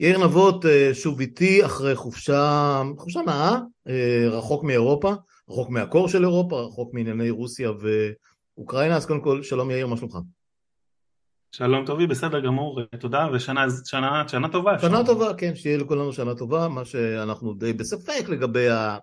[0.00, 5.12] יאיר נבות אה, שוב איתי אחרי חופשה, חופשה נאה, אה, רחוק מאירופה,
[5.50, 7.70] רחוק מהקור של אירופה, רחוק מענייני רוסיה
[8.58, 10.18] ואוקראינה, אז קודם כל שלום יאיר, מה שלומך?
[11.52, 14.78] שלום טובי, בסדר גמור, תודה, ושנה שנה, שנה טובה.
[14.78, 18.98] שנה טובה, כן, שיהיה לכולנו שנה טובה, מה שאנחנו די בספק לגבי ה...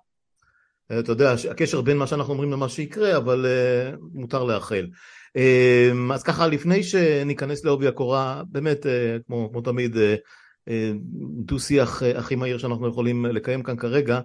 [1.00, 4.88] אתה יודע, הקשר בין מה שאנחנו אומרים למה שיקרה, אבל uh, מותר לאחל.
[5.38, 8.89] Uh, אז ככה, לפני שניכנס לעובי הקורה, באמת, uh,
[9.27, 10.00] כמו, כמו תמיד, uh,
[11.45, 14.19] דו שיח הכי מהיר שאנחנו יכולים לקיים כאן כרגע.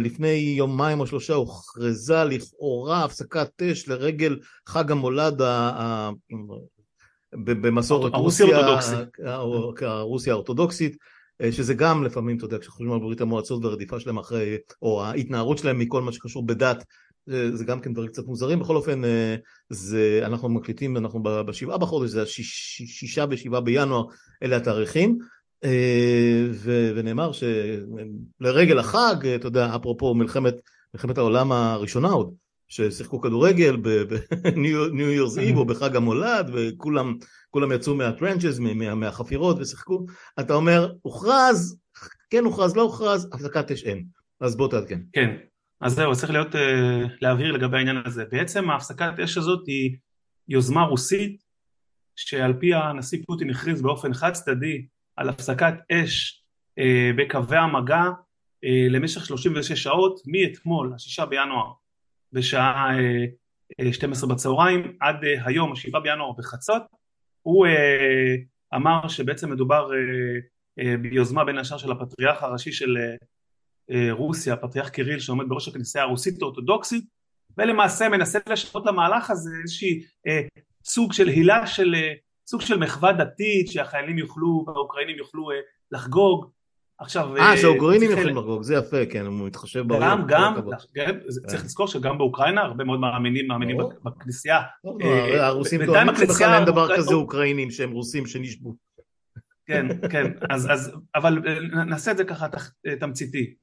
[0.00, 5.42] לפני יומיים או שלושה הוכרזה לכאורה הפסקת אש לרגל חג המולד
[7.34, 8.46] במסורת רוסיה,
[10.00, 10.96] רוסיה האורתודוקסית,
[11.50, 15.78] שזה גם לפעמים, אתה יודע, כשחושבים על ברית המועצות והרדיפה שלהם אחרי, או ההתנערות שלהם
[15.78, 16.84] מכל מה שקשור בדת,
[17.26, 19.02] זה גם כן דברים קצת מוזרים, בכל אופן
[19.70, 24.04] זה, אנחנו מקליטים, אנחנו בשבעה בחודש, זה השישה ושבעה בינואר,
[24.42, 25.18] אלה התאריכים,
[26.94, 30.54] ונאמר שלרגל החג, אתה יודע, אפרופו מלחמת,
[30.94, 32.34] מלחמת העולם הראשונה עוד,
[32.68, 37.14] ששיחקו כדורגל בניו יורס איב או בחג המולד וכולם
[37.50, 38.58] כולם יצאו מהטרנצ'ז,
[38.96, 40.06] מהחפירות ושיחקו,
[40.40, 41.78] אתה אומר, הוכרז,
[42.30, 44.04] כן הוכרז, לא הוכרז, הפסקת אש אין.
[44.40, 45.00] אז בוא תעדכן.
[45.12, 45.36] כן,
[45.80, 46.58] אז זהו, צריך להיות, uh,
[47.20, 48.24] להבהיר לגבי העניין הזה.
[48.30, 49.96] בעצם ההפסקת אש הזאת היא
[50.48, 51.42] יוזמה רוסית,
[52.16, 56.44] שעל פי הנשיא פוטין הכריז באופן חד צדדי על הפסקת אש
[56.80, 56.82] uh,
[57.16, 61.72] בקווי המגע uh, למשך 36 שעות, מאתמול, השישה בינואר,
[62.32, 62.88] בשעה
[63.92, 66.82] 12 בצהריים, עד היום, השבעה בינואר בחצות,
[67.42, 68.34] הוא אה,
[68.74, 69.98] אמר שבעצם מדובר אה,
[70.78, 72.96] אה, ביוזמה בין השאר של הפטריארך הראשי של
[74.10, 77.04] רוסיה, הפטריארך קיריל שעומד בראש הכנסייה הרוסית האורתודוקסית
[77.58, 80.02] ולמעשה מנסה לשנות למהלך הזה איזושהי
[80.84, 81.94] סוג של הילה של
[82.46, 85.48] סוג של מחווה דתית שהחיילים יוכלו והאוקראינים יוכלו
[85.90, 86.50] לחגוג
[87.02, 87.36] עכשיו...
[87.36, 90.00] אה, שהאוקראינים יכולים לחגוג, זה יפה, כן, הוא מתחשב ברור.
[90.02, 90.54] גם, גם,
[90.94, 94.60] כן, צריך לזכור שגם באוקראינה הרבה מאוד מאמינים, מאמינים בכנסייה.
[95.02, 98.74] אה, הרוסים טוענים שבכלל אין דבר כזה אוקראינים שהם רוסים שנשבו.
[99.66, 102.46] כן, כן, אז, אבל אה, נעשה את זה ככה
[102.86, 103.54] אה, תמציתי.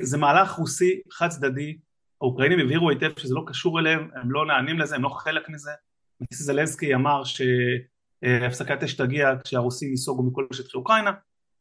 [0.00, 1.78] זה מהלך רוסי חד צדדי,
[2.20, 5.70] האוקראינים הבהירו היטב שזה לא קשור אליהם, הם לא נענים לזה, הם לא חלק מזה.
[6.32, 11.12] זלנסקי אמר שהפסקת אש תגיע כשהרוסים ייסוגו מכל שטחי אוקראינה.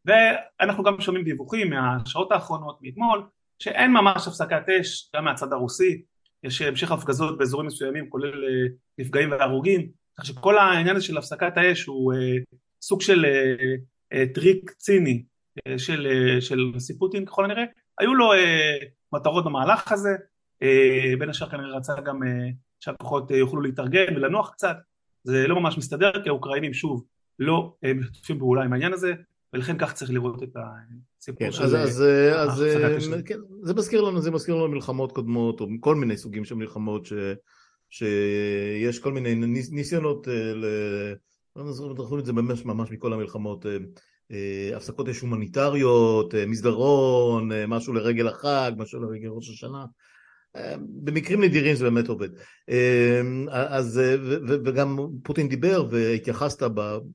[0.05, 3.27] ואנחנו גם שומעים דיווחים מהשעות האחרונות מאתמול
[3.59, 6.01] שאין ממש הפסקת אש גם מהצד הרוסי
[6.43, 8.67] יש המשך הפגזות באזורים מסוימים כולל אה,
[8.97, 9.89] נפגעים והרוגים
[10.19, 12.37] כך שכל העניין הזה של הפסקת האש הוא אה,
[12.81, 13.25] סוג של
[14.13, 15.23] אה, טריק ציני
[15.77, 16.07] של,
[16.39, 17.63] של נשיא פוטין ככל הנראה
[17.99, 18.31] היו לו
[19.13, 20.09] מטרות במהלך הזה
[21.19, 22.19] בין השאר כנראה רצה גם
[22.85, 24.77] שהכוחות יוכלו להתארגן ולנוח קצת
[25.23, 27.03] זה לא ממש מסתדר כי האוקראינים שוב
[27.39, 29.13] לא משתפים פעולה עם העניין הזה
[29.55, 31.63] ולכן כך צריך לראות את הסיפור כן, של...
[31.63, 32.03] אז, אז,
[32.35, 36.45] אז אה, כן, זה מזכיר לנו, זה מזכיר לנו מלחמות קודמות, או כל מיני סוגים
[36.45, 37.13] של מלחמות, ש,
[37.89, 39.35] שיש כל מיני
[39.71, 40.65] ניסיונות, אה, ל...
[41.55, 43.65] לא זוכרים את זה ממש ממש מכל המלחמות,
[44.31, 49.85] אה, הפסקות אש הומניטריות, מסדרון, משהו לרגל החג, משהו לרגל ראש השנה.
[50.77, 52.29] במקרים נדירים זה באמת עובד.
[53.49, 54.01] אז,
[54.47, 56.63] וגם פוטין דיבר והתייחסת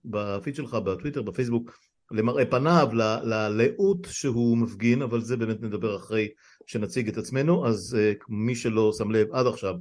[0.04, 1.70] בפיד שלך, בטוויטר, בפייסבוק,
[2.10, 2.88] למראה פניו,
[3.24, 6.28] ללאות שהוא מפגין, אבל זה באמת נדבר אחרי
[6.66, 9.74] שנציג את עצמנו, אז uh, מי שלא שם לב עד עכשיו,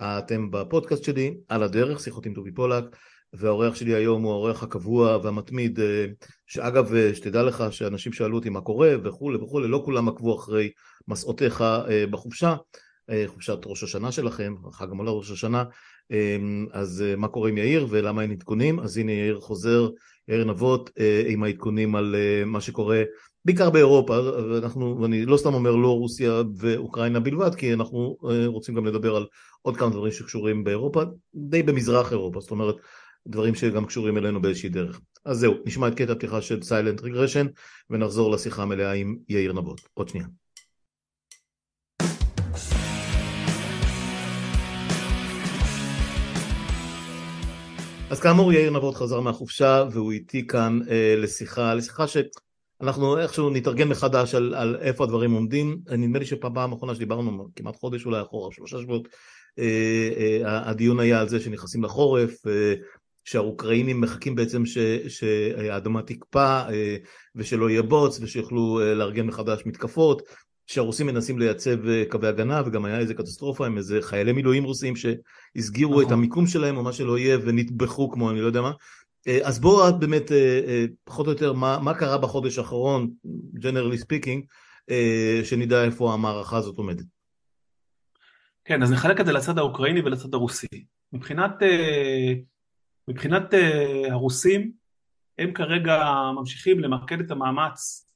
[0.00, 2.84] אתם בפודקאסט שלי, על הדרך, שיחות עם טובי פולק,
[3.32, 5.82] והאורח שלי היום הוא האורח הקבוע והמתמיד, uh,
[6.46, 10.70] שאגב, שתדע לך שאנשים שאלו אותי מה קורה וכולי וכולי, לא כולם עקבו אחרי
[11.08, 11.64] מסעותיך
[12.10, 12.54] בחופשה,
[13.26, 15.64] חופשת ראש השנה שלכם, חג המולד ראש השנה,
[16.12, 16.16] uh,
[16.72, 19.88] אז uh, מה קורה עם יאיר ולמה אין עדכונים, אז הנה יאיר חוזר
[20.28, 23.02] יאיר נבות אה, עם העדכונים על אה, מה שקורה
[23.44, 24.18] בעיקר באירופה,
[24.50, 29.16] ואנחנו, ואני לא סתם אומר לא רוסיה ואוקראינה בלבד, כי אנחנו אה, רוצים גם לדבר
[29.16, 29.26] על
[29.62, 31.02] עוד כמה דברים שקשורים באירופה,
[31.34, 32.74] די במזרח אירופה, זאת אומרת
[33.26, 35.00] דברים שגם קשורים אלינו באיזושהי דרך.
[35.24, 37.46] אז זהו, נשמע את קטע הפתיחה של סיילנט רגרשן
[37.90, 39.80] ונחזור לשיחה המלאה עם יאיר נבות.
[39.94, 40.41] עוד שנייה.
[48.12, 53.88] אז כאמור יאיר נבות חזר מהחופשה והוא איתי כאן אה, לשיחה, לשיחה שאנחנו איכשהו נתארגן
[53.88, 58.52] מחדש על, על איפה הדברים עומדים, נדמה לי שפעם האחרונה שדיברנו כמעט חודש אולי אחורה,
[58.52, 59.08] שלושה שבועות,
[59.58, 60.10] אה,
[60.44, 62.74] אה, הדיון היה על זה שנכנסים לחורף, אה,
[63.24, 66.96] שהאוקראינים מחכים בעצם ש, שהאדמה תקפא אה,
[67.34, 70.22] ושלא יהיה בוץ ושיוכלו אה, לארגן מחדש מתקפות
[70.66, 74.94] שהרוסים מנסים לייצב אה, קווי הגנה וגם היה איזה קטסטרופה עם איזה חיילי מילואים רוסים
[74.96, 76.04] שהסגירו נכון.
[76.06, 78.72] את המיקום שלהם או מה שלא יהיה ונטבחו כמו אני לא יודע מה
[79.44, 80.32] אז בואו באמת
[81.04, 83.10] פחות או יותר מה, מה קרה בחודש האחרון,
[83.56, 84.40] generally speaking,
[85.44, 87.04] שנדע איפה המערכה הזאת עומדת.
[88.64, 90.84] כן, אז נחלק את זה לצד האוקראיני ולצד הרוסי.
[91.12, 91.52] מבחינת,
[93.08, 93.54] מבחינת
[94.10, 94.72] הרוסים,
[95.38, 96.02] הם כרגע
[96.36, 98.06] ממשיכים למקד את המאמץ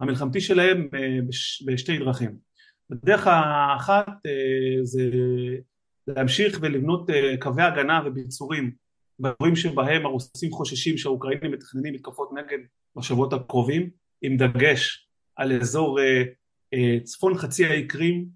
[0.00, 0.88] המלחמתי שלהם
[1.66, 2.36] בשתי דרכים.
[2.90, 4.06] הדרך האחת
[4.82, 5.10] זה
[6.06, 7.10] להמשיך ולבנות
[7.40, 8.70] קווי הגנה וביצורים
[9.18, 12.58] באירועים שבהם הרוסים חוששים שהאוקראינים מתכננים מתקפות נגד
[12.96, 13.90] בשבועות הקרובים,
[14.22, 15.98] עם דגש על אזור
[17.04, 18.26] צפון חצי האי קרים,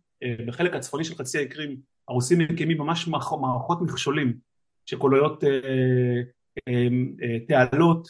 [0.47, 1.77] בחלק הצפוני של חצי האי קרים
[2.09, 4.37] הרוסים מקימים ממש מערכות מכשולים
[4.87, 5.45] שכוללות
[7.49, 8.09] תעלות,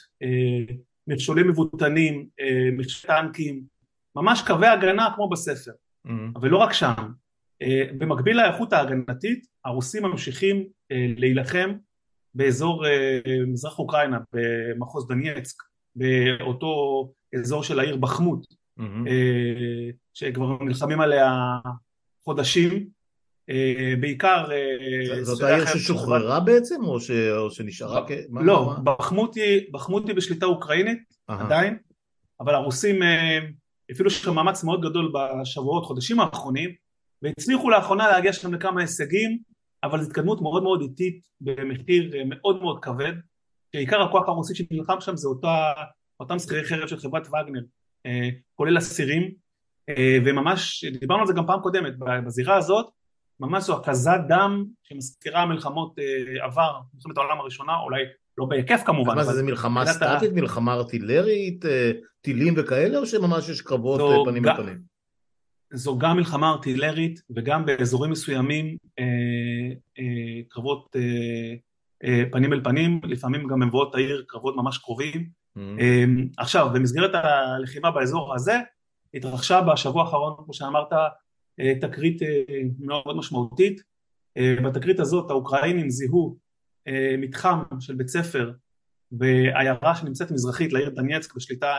[1.07, 2.27] מכשולים מבוטנים,
[2.73, 3.63] מכשולי טנקים,
[4.17, 5.71] ממש קווי הגנה כמו בספר,
[6.07, 6.11] mm-hmm.
[6.37, 6.93] אבל לא רק שם.
[7.99, 11.73] במקביל לאיכות ההגנתית, הרוסים ממשיכים להילחם
[12.35, 12.85] באזור
[13.47, 15.63] מזרח אוקראינה, במחוז דנייצק,
[15.97, 18.47] באותו אזור של העיר בחמות,
[18.81, 18.83] mm-hmm.
[20.15, 21.33] שכבר נלחמים עליה
[22.25, 22.87] חודשים,
[24.01, 24.45] בעיקר...
[25.23, 28.07] זאת העיר ששוחררה בעצם או שנשארה?
[28.31, 28.75] לא,
[29.73, 30.99] בחמות היא בשליטה אוקראינית
[31.29, 31.79] עדיין,
[32.41, 33.01] אבל הרוסים
[33.91, 36.71] הפעילו שם מאמץ מאוד גדול בשבועות, חודשים האחרונים,
[37.23, 39.39] והצליחו לאחרונה להגיע שם לכמה הישגים,
[39.85, 43.13] אבל זו התקדמות מאוד מאוד איטית במחיר מאוד מאוד כבד,
[43.73, 45.29] שעיקר הכוח הרוסי שנלחם שם זה
[46.21, 47.61] אותם שכירי חרב של חברת וגנר,
[48.55, 49.31] כולל אסירים,
[50.25, 51.93] וממש דיברנו על זה גם פעם קודמת,
[52.27, 52.87] בזירה הזאת
[53.43, 58.03] ממש זו הקזת דם שמזכירה מלחמות אה, עבר, מלחמת העולם הראשונה, אולי
[58.39, 59.15] לא בהיקף כמובן.
[59.15, 60.33] מה זה, זה מלחמה סטטית.
[60.33, 61.91] מלחמה ארטילרית, אה,
[62.21, 64.79] טילים וכאלה, או שממש יש קרבות אה, פנים אל פנים?
[65.73, 69.05] זו גם מלחמה ארטילרית וגם באזורים מסוימים אה,
[69.99, 71.55] אה, קרבות אה,
[72.05, 75.21] אה, פנים אל פנים, לפעמים גם מבואות העיר קרבות ממש קרובים.
[75.21, 75.81] Mm-hmm.
[75.81, 76.05] אה,
[76.39, 78.59] עכשיו, במסגרת הלחימה באזור הזה,
[79.15, 80.93] התרחשה בשבוע האחרון, כמו שאמרת,
[81.81, 82.43] תקרית אה,
[82.79, 83.83] מאוד משמעותית.
[84.37, 86.43] אה, בתקרית הזאת האוקראינים זיהו
[87.19, 88.53] מתחם של בית ספר
[89.11, 91.77] בעיירה שנמצאת מזרחית לעיר דנייצק בשליטה,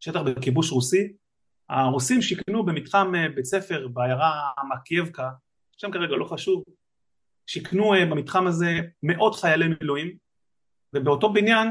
[0.00, 1.12] שטח בכיבוש רוסי.
[1.68, 5.30] הרוסים שיכנו במתחם בית ספר בעיירה מקיאבקה,
[5.76, 6.64] שם כרגע לא חשוב,
[7.46, 10.16] שיכנו במתחם הזה מאות חיילי מילואים
[10.94, 11.68] ובאותו בניין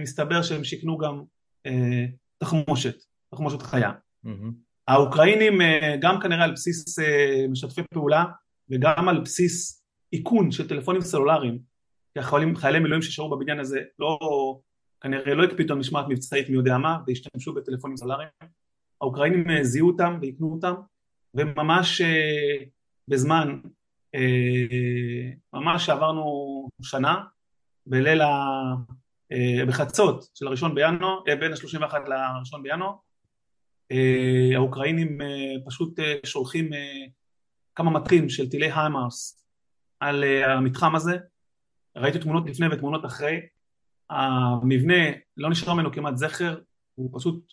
[0.00, 1.22] מסתבר שהם שיכנו גם
[2.38, 2.96] תחמושת,
[3.30, 3.92] תחמושת חיה.
[4.26, 4.65] Mm-hmm.
[4.88, 8.24] האוקראינים אה, גם כנראה על בסיס אה, משתפי פעולה
[8.70, 11.58] וגם על בסיס איכון של טלפונים סלולריים
[12.14, 12.22] כי
[12.56, 14.18] חיילי מילואים ששרו בבניין הזה לא,
[15.00, 18.28] כנראה לא הקפידו על משמעת מבצעית מי יודע מה והשתמשו בטלפונים סלולריים.
[19.00, 20.74] האוקראינים אה, זיהו אותם ואיכנו אותם
[21.34, 22.02] וממש
[23.08, 23.60] בזמן
[25.52, 26.24] ממש שעברנו
[26.82, 27.24] שנה
[27.86, 28.34] בליל ה...
[29.68, 32.92] בחצות של הראשון בינואר, בין ה-31 לראשון בינואר
[34.54, 36.70] האוקראינים אה, פשוט אה, שולחים
[37.74, 39.44] כמה מטחים של טילי היימארס
[40.00, 41.16] על המתחם הזה,
[41.96, 43.40] ראיתי תמונות לפני ותמונות אחרי,
[44.10, 45.04] המבנה
[45.36, 46.58] לא נשאר ממנו כמעט זכר,
[46.94, 47.52] הוא פשוט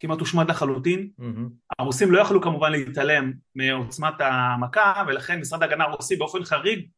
[0.00, 1.10] כמעט הושמד לחלוטין.
[1.20, 1.74] Mm-hmm.
[1.78, 6.88] הרוסים לא יכלו כמובן להתעלם מעוצמת המכה, ולכן משרד ההגנה הרוסי באופן חריג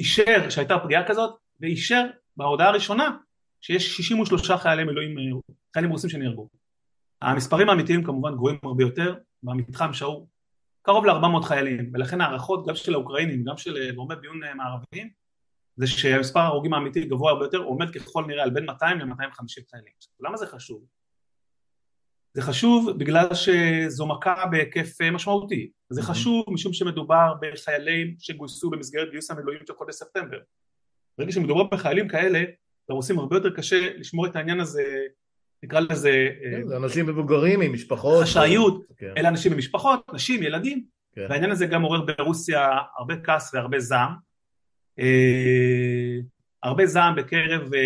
[0.00, 2.04] אישר שהייתה פגיעה כזאת, ואישר
[2.36, 3.16] בהודעה הראשונה
[3.60, 5.14] שיש 63 חיילי מילואים,
[5.76, 6.48] חיילים רוסים שנהרגו.
[7.22, 10.26] המספרים האמיתיים כמובן גבוהים הרבה יותר, במתחם שהו
[10.82, 15.10] קרוב ל-400 חיילים, ולכן הערכות גם של האוקראינים, גם של גורמי ביון מערביים,
[15.76, 19.92] זה שהמספר ההרוגים האמיתי גבוה הרבה יותר, עומד ככל נראה על בין 200 ל-250 חיילים.
[20.20, 20.84] למה זה חשוב?
[22.34, 25.70] זה חשוב בגלל שזו מכה בהיקף משמעותי.
[25.88, 30.38] זה חשוב משום שמדובר בחיילים שגויסו במסגרת גיוס המילואים של חודש ספטמבר.
[31.18, 32.44] ברגע שמדובר בחיילים כאלה,
[32.88, 34.82] לרוסים הרבה יותר קשה לשמור את העניין הזה,
[35.66, 36.28] נקרא לזה...
[36.42, 38.22] כן, זה אנשים מבוגרים עם משפחות.
[38.22, 39.12] חשאיות, כן.
[39.16, 41.26] אלה אנשים עם משפחות, נשים, ילדים, כן.
[41.30, 42.68] והעניין הזה גם עורר ברוסיה
[42.98, 44.12] הרבה כעס והרבה זעם.
[44.98, 46.16] אה,
[46.62, 47.80] הרבה זעם בקרב, אה,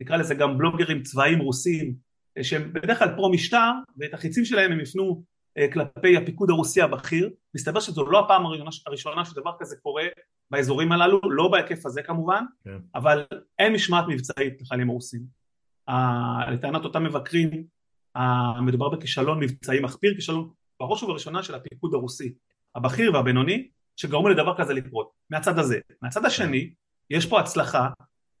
[0.00, 1.94] נקרא לזה גם בלוגרים צבאיים רוסים,
[2.38, 5.22] אה, שהם בדרך כלל פרו משטר, ואת החיצים שלהם הם יפנו
[5.58, 8.42] אה, כלפי הפיקוד הרוסי הבכיר, מסתבר שזו לא הפעם
[8.86, 10.04] הראשונה שדבר כזה קורה
[10.50, 12.78] באזורים הללו, לא בהיקף הזה כמובן, כן.
[12.94, 13.24] אבל
[13.58, 15.45] אין משמעת מבצעית לחיילים הרוסים.
[16.52, 17.64] לטענת אותם מבקרים,
[18.60, 20.50] מדובר בכישלון מבצעי מחפיר, כישלון
[20.80, 22.34] בראש ובראשונה של הפיקוד הרוסי,
[22.74, 25.78] הבכיר והבינוני, שגרמו לדבר כזה לקרות, מהצד הזה.
[26.02, 26.70] מהצד השני,
[27.10, 27.88] יש פה הצלחה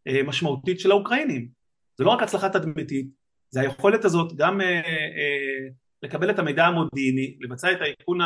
[0.06, 1.48] אה, משמעותית של האוקראינים.
[1.98, 3.06] זה לא רק הצלחה תדמיתית,
[3.50, 4.80] זה היכולת הזאת גם אה,
[6.02, 8.18] לקבל את המידע המודיעיני, לבצע את האיכון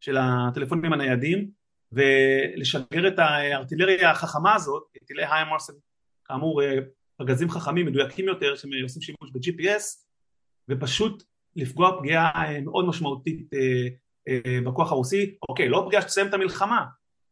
[0.00, 1.50] של הטלפונים הניידים
[1.92, 5.70] ולשגר את הארטילריה החכמה הזאת, טילי היימרס,
[6.24, 6.62] כאמור
[7.20, 9.82] פגזים חכמים מדויקים יותר שעושים שימוש ב-GPS
[10.68, 11.22] ופשוט
[11.56, 12.30] לפגוע פגיעה
[12.64, 13.50] מאוד משמעותית
[14.66, 16.84] בכוח הרוסי, אוקיי, לא פגיעה שתסיים את המלחמה,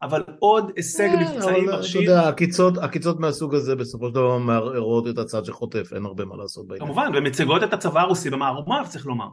[0.02, 2.02] אבל עוד הישג מבצעי מרשים.
[2.02, 6.25] אתה יודע, עקיצות, עקיצות מהסוג הזה בסופו של דבר מערערות את הצד שחוטף, אין הרבה
[6.25, 6.87] מה לעשות בעניין.
[6.87, 9.28] כמובן, ומציגות את הצבא הרוסי במערומיו, צריך לומר.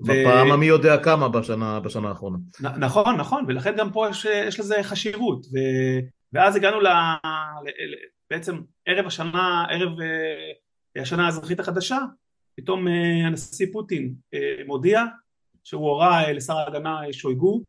[0.00, 2.38] בפעם המי יודע כמה בשנה, בשנה האחרונה.
[2.60, 5.46] נכון, נכון, ולכן גם פה יש, יש לזה חשיבות.
[5.46, 5.58] ו,
[6.32, 6.86] ואז הגענו ל,
[8.30, 9.92] בעצם ערב השנה, ערב
[10.96, 11.98] השנה האזרחית החדשה,
[12.56, 12.86] פתאום
[13.26, 14.14] הנשיא פוטין
[14.66, 15.04] מודיע
[15.64, 17.62] שהוא הורה לשר ההגנה שויגו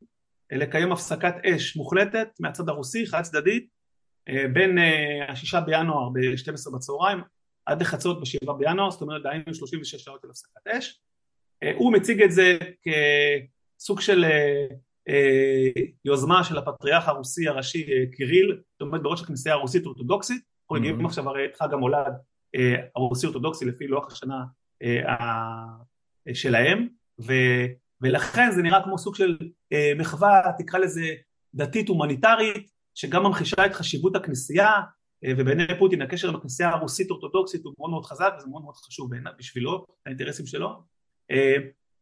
[0.52, 3.68] לקיים הפסקת אש מוחלטת מהצד הרוסי, חד צדדית,
[4.54, 4.78] בין
[5.30, 7.20] השישה בינואר ב-12 בצהריים
[7.66, 11.00] עד לחצות בשבעה בינואר, זאת אומרת דהיינו 36 שעות של הפסקת אש.
[11.76, 12.58] הוא מציג את זה
[13.78, 14.26] כסוג של
[16.06, 21.46] יוזמה של הפטריארך הרוסי הראשי קיריל, שעומד בראש הכנסייה הרוסית אורתודוקסית, אנחנו מגיעים עכשיו הרי
[21.46, 22.14] את חג המולד
[22.96, 24.44] הרוסי אורתודוקסי לפי לוח השנה
[26.34, 26.88] שלהם,
[28.02, 29.38] ולכן זה נראה כמו סוג של
[29.98, 31.08] מחווה, תקרא לזה
[31.54, 34.72] דתית הומניטרית, שגם ממחישה את חשיבות הכנסייה,
[35.30, 39.12] ובעיני פוטין הקשר עם הכנסייה הרוסית אורתודוקסית הוא מאוד מאוד חזק וזה מאוד מאוד חשוב
[39.40, 40.84] בשבילו, האינטרסים שלו,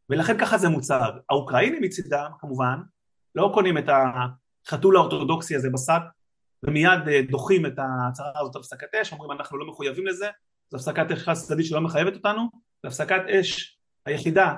[0.09, 1.11] ולכן ככה זה מוצג.
[1.29, 2.79] האוקראינים מצידם כמובן
[3.35, 6.01] לא קונים את החתול האורתודוקסי הזה בשק
[6.63, 6.99] ומיד
[7.29, 10.29] דוחים את ההצהרה הזאת על הפסקת אש, אומרים אנחנו לא מחויבים לזה,
[10.71, 12.49] זו הפסקת אש חד צדדית שלא מחייבת אותנו,
[12.83, 14.55] והפסקת אש היחידה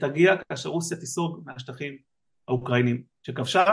[0.00, 1.98] תגיע כאשר רוסיה תיסוג מהשטחים
[2.48, 3.64] האוקראינים שכבשה.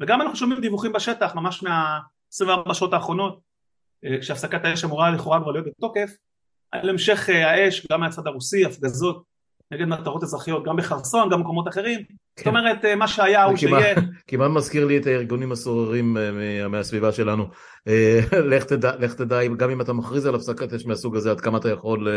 [0.00, 3.40] וגם אנחנו שומעים דיווחים בשטח ממש מה-24 שעות האחרונות
[4.20, 6.10] כשהפסקת האש אמורה לכאורה כבר להיות בתוקף
[6.70, 9.24] על המשך האש גם מהצד הרוסי, הפגזות
[9.72, 12.14] נגד מטרות אזרחיות גם בחרסון, גם במקומות אחרים, כן.
[12.36, 13.94] זאת אומרת מה שהיה הוא שיהיה.
[14.26, 16.16] כמעט מזכיר לי את הארגונים הסוררים
[16.68, 17.46] מהסביבה שלנו,
[18.50, 21.58] לך תדע, לך תדע גם אם אתה מכריז על הפסקת אש מהסוג הזה עד כמה
[21.58, 22.08] אתה יכול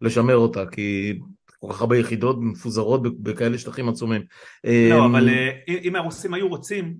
[0.00, 1.18] לשמר אותה, כי
[1.60, 4.22] כל כך הרבה יחידות מפוזרות בכאלה שטחים עצומים.
[4.64, 5.28] לא, אבל
[5.68, 6.94] אם הרוסים היו רוצים,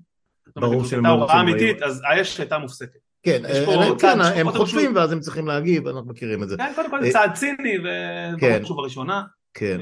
[0.57, 2.99] ברור שהם לא רוצים, אמיתית, אז האש הייתה מופסקת.
[3.23, 3.43] כן,
[3.99, 6.57] כן הם חוטפים ואז הם צריכים להגיב, אנחנו מכירים את זה.
[6.57, 9.23] כן, קודם כל זה צעד ציני, ובחשוב הראשונה.
[9.59, 9.81] כן,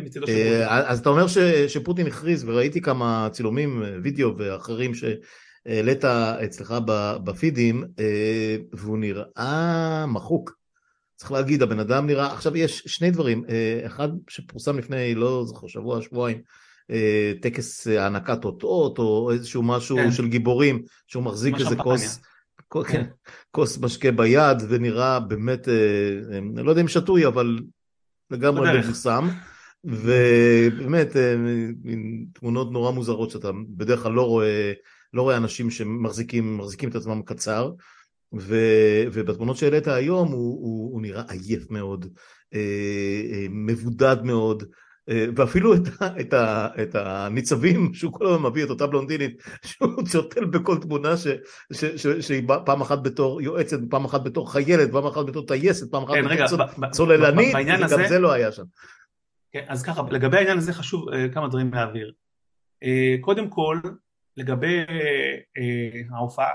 [0.69, 1.27] אז אתה אומר
[1.69, 6.75] שפוטין הכריז, וראיתי כמה צילומים, וידאו ואחרים שהעלית אצלך
[7.25, 7.85] בפידים,
[8.73, 10.57] והוא נראה מחוק.
[11.17, 13.45] צריך להגיד, הבן אדם נראה, עכשיו יש שני דברים,
[13.87, 16.41] אחד שפורסם לפני, לא זוכר, שבוע, שבועיים,
[17.43, 20.11] טקס הענקת אותות, או איזשהו משהו כן.
[20.11, 22.21] של גיבורים, שהוא מחזיק איזה כוס,
[22.89, 23.05] כן.
[23.51, 25.69] כוס משקה ביד, ונראה באמת,
[26.57, 27.59] לא יודע אם שתוי, אבל
[28.31, 29.29] לגמרי מבוסם.
[29.85, 31.17] ובאמת
[32.33, 34.73] תמונות נורא מוזרות שאתה בדרך כלל לא רואה,
[35.13, 37.71] לא רואה אנשים שמחזיקים את עצמם קצר
[38.39, 38.57] ו,
[39.13, 42.07] ובתמונות שהעלית היום הוא, הוא, הוא נראה עייף מאוד,
[43.51, 44.65] מבודד מאוד
[45.09, 45.89] ואפילו את,
[46.21, 46.35] את,
[46.83, 51.27] את הניצבים שהוא כל הזמן מביא את אותה בלונדינית שהוא צוטל בכל תמונה ש,
[51.73, 55.91] ש, ש, שהיא פעם אחת בתור יועצת, פעם אחת בתור חיילת, פעם אחת בתור טייסת,
[55.91, 57.55] פעם אחת כן, בתור צוללנית,
[57.91, 58.63] גם זה לא היה שם.
[59.55, 62.13] כן, אז ככה, לגבי העניין הזה חשוב uh, כמה דברים להעביר.
[62.85, 62.89] Uh,
[63.21, 63.81] קודם כל,
[64.37, 66.51] לגבי uh, ההופעה,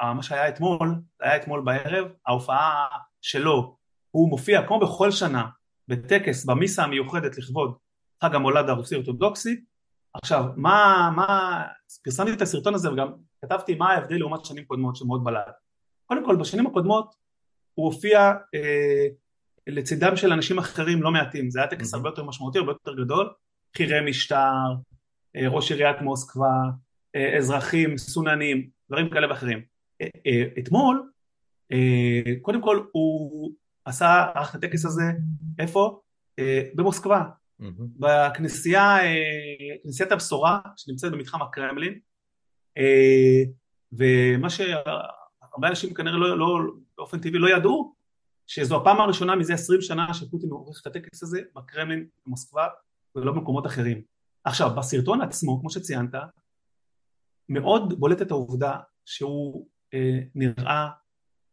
[0.00, 2.86] uh, מה שהיה אתמול, היה אתמול בערב, ההופעה
[3.20, 3.76] שלו,
[4.10, 5.46] הוא מופיע כמו בכל שנה
[5.88, 7.76] בטקס, במיסה המיוחדת לכבוד
[8.22, 9.64] חג המולד הרוסי אורתודוקסי.
[10.14, 11.62] עכשיו, מה, מה,
[12.04, 13.12] פרסמתי את הסרטון הזה וגם
[13.44, 15.54] כתבתי מה ההבדל לעומת שנים קודמות שמאוד בלט.
[16.06, 17.14] קודם כל, בשנים הקודמות
[17.74, 19.06] הוא הופיע אה,
[19.66, 23.32] לצידם של אנשים אחרים לא מעטים, זה היה טקס הרבה יותר משמעותי, הרבה יותר גדול,
[23.72, 24.36] בכירי משטר,
[25.36, 26.52] אה, ראש עיריית מוסקבה,
[27.16, 29.62] אה, אזרחים, סוננים, דברים כאלה ואחרים.
[30.00, 31.08] אה, אתמול,
[32.42, 33.52] קודם כל הוא
[33.84, 35.02] עשה, ערך את הטקס הזה,
[35.58, 36.00] איפה?
[36.74, 37.22] במוסקבה,
[37.98, 38.98] בכנסייה,
[39.82, 41.98] כנסיית הבשורה שנמצאת במתחם הקרמלין,
[43.92, 46.58] ומה שהרבה אנשים כנראה לא, לא,
[46.96, 47.94] באופן טבעי לא ידעו,
[48.46, 52.66] שזו הפעם הראשונה מזה עשרים שנה שפוטין עורך את הטקס הזה בקרמלין במוסקבה
[53.16, 54.02] ולא במקומות אחרים.
[54.44, 56.14] עכשיו בסרטון עצמו כמו שציינת
[57.48, 60.88] מאוד בולטת העובדה שהוא אה, נראה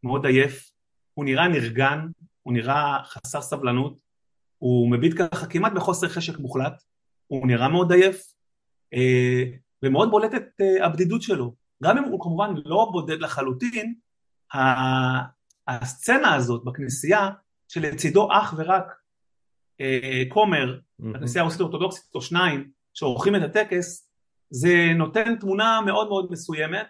[0.03, 0.71] מאוד עייף,
[1.13, 2.07] הוא נראה נרגן,
[2.43, 4.01] הוא נראה חסר סבלנות,
[4.57, 6.83] הוא מביט ככה כמעט בחוסר חשק מוחלט,
[7.27, 8.33] הוא נראה מאוד עייף
[8.93, 9.43] אה,
[9.83, 13.95] ומאוד בולטת אה, הבדידות שלו, גם אם הוא כמובן לא בודד לחלוטין,
[15.69, 17.29] הסצנה הזאת בכנסייה
[17.67, 18.85] שלצידו אך ורק
[19.81, 21.05] אה, כומר, mm-hmm.
[21.15, 24.09] הכנסייה הרוסית האורתודוקסית או שניים שעורכים את הטקס
[24.49, 26.87] זה נותן תמונה מאוד מאוד מסוימת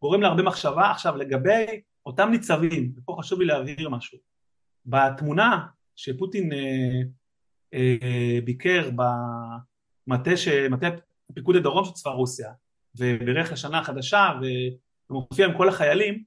[0.00, 0.90] וגורם להרבה מחשבה.
[0.90, 4.18] עכשיו לגבי אותם ניצבים, ופה חשוב לי להבהיר משהו,
[4.86, 5.66] בתמונה
[5.96, 6.50] שפוטין
[8.44, 8.90] ביקר
[10.06, 10.30] במטה
[11.34, 12.52] פיקוד הדרום של צבא רוסיה
[12.98, 14.30] ובירך לשנה החדשה
[15.10, 16.22] ומופיע עם כל החיילים,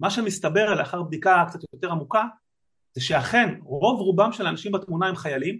[0.00, 2.24] מה שמסתבר לאחר בדיקה קצת יותר עמוקה
[2.94, 5.58] זה שאכן רוב רובם של האנשים בתמונה הם חיילים,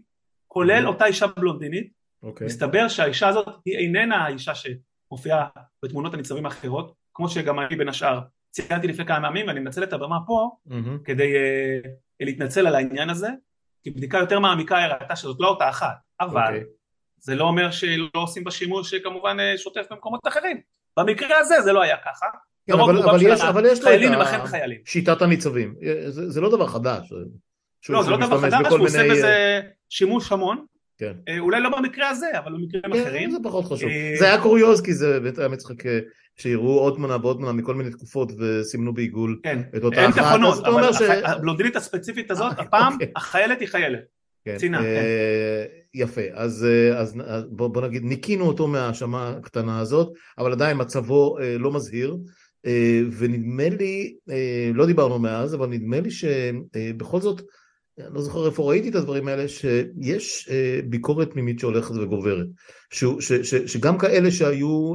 [0.49, 0.87] כולל אוקיי.
[0.87, 2.26] אותה אישה בלונדינית, okay.
[2.26, 2.47] אוקיי.
[2.47, 5.47] מסתבר שהאישה הזאת היא איננה האישה שמופיעה
[5.83, 9.93] בתמונות הניצבים האחרות, כמו שגם אני בין השאר ציינתי לפני כמה ימים ואני מנצל את
[9.93, 11.05] הבמה פה mm-hmm.
[11.05, 11.88] כדי uh,
[12.21, 13.29] להתנצל על העניין הזה,
[13.83, 16.47] כי בדיקה יותר מעמיקה הראתה שזאת לא אותה אחת, אבל okay.
[16.47, 16.64] אוקיי.
[17.19, 20.61] זה לא אומר שלא עושים בה שימוש אה, שוטף במקומות אחרים,
[20.97, 22.26] במקרה הזה זה לא היה ככה
[22.66, 24.87] כן, אבל, אבל, יש, אבל יש לו את.
[24.87, 25.75] שיטת הניצבים,
[26.09, 27.12] זה, זה לא דבר חדש.
[27.88, 30.64] לא, זה לא דבר חדש, הוא עושה בזה שימוש המון,
[30.99, 31.12] כן.
[31.28, 33.30] אה, אולי לא במקרה הזה, אבל במקרים כן, אחרים.
[33.30, 33.88] זה פחות חשוב.
[33.88, 35.83] אה, זה היה קוריוז, כי זה באמת היה מצחיק
[36.37, 39.62] שיראו עוד תמונה ועוד תמונה מכל מיני תקופות וסימנו בעיגול כן.
[39.76, 40.18] את אותה אחת.
[40.18, 41.00] אין תכונות, אבל ש...
[41.02, 43.09] הבלונדינית הספציפית הזאת, הפעם אוקיי.
[43.16, 44.00] החיילת היא חיילת.
[44.44, 44.56] כן.
[44.56, 45.02] צינה, כן.
[45.94, 47.16] יפה, אז, אה, אז
[47.50, 52.16] בוא, בוא נגיד, ניקינו אותו מההאשמה הקטנה הזאת, אבל עדיין מצבו אה, לא מזהיר, אה,
[53.18, 54.14] ונדמה לי,
[54.75, 57.42] לא דיברנו מאז, אבל נדמה לי שבכל זאת,
[57.99, 60.49] אני לא זוכר איפה ראיתי את הדברים האלה, שיש
[60.88, 62.47] ביקורת פנימית שהולכת וגוברת.
[62.90, 64.94] ש, ש, ש, שגם כאלה שהיו,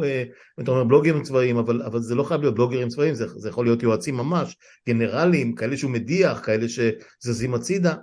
[0.59, 3.65] אתה אומר בלוגרים צבאיים, אבל, אבל זה לא חייב להיות בלוגרים צבאיים, זה, זה יכול
[3.65, 4.55] להיות יועצים ממש,
[4.89, 7.95] גנרלים, כאלה שהוא מדיח, כאלה שזזים הצידה,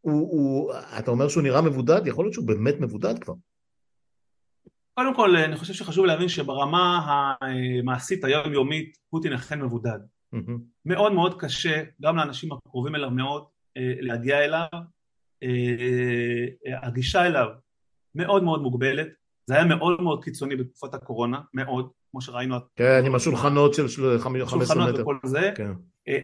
[0.00, 3.34] הוא, הוא, אתה אומר שהוא נראה מבודד, יכול להיות שהוא באמת מבודד כבר.
[4.98, 7.00] קודם כל, אני חושב שחשוב להבין שברמה
[7.40, 9.98] המעשית היומיומית, פוטין אכן מבודד.
[10.34, 10.58] Mm-hmm.
[10.84, 13.44] מאוד מאוד קשה, גם לאנשים הקרובים אליו מאוד,
[13.76, 14.66] אה, להגיע אליו.
[15.42, 15.48] אה,
[16.66, 17.46] אה, הגישה אליו
[18.14, 19.08] מאוד מאוד מוגבלת.
[19.46, 22.56] זה היה מאוד מאוד קיצוני בתקופת הקורונה, מאוד, כמו שראינו.
[22.76, 23.88] כן, עם השולחנות של
[24.18, 24.74] 15 מטר.
[24.74, 25.52] שולחנות וכל זה.
[25.56, 25.72] כן.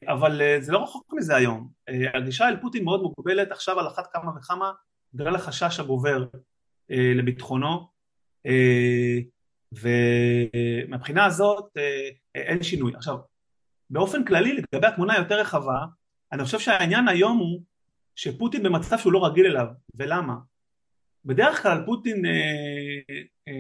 [0.09, 1.69] אבל זה לא רחוק מזה היום.
[2.14, 4.73] הגישה אל פוטין מאוד מוגבלת עכשיו על אחת כמה וכמה
[5.14, 6.25] בגלל החשש הגובר
[6.90, 7.93] לביטחונו
[9.72, 11.64] ומבחינה הזאת
[12.35, 12.92] אין שינוי.
[12.96, 13.16] עכשיו
[13.90, 15.78] באופן כללי לגבי התמונה היותר רחבה
[16.35, 17.61] אני חושב שהעניין היום הוא
[18.16, 20.35] שפוטין במצב שהוא לא רגיל אליו ולמה?
[21.24, 22.30] בדרך כלל פוטין אה,
[23.48, 23.52] אה,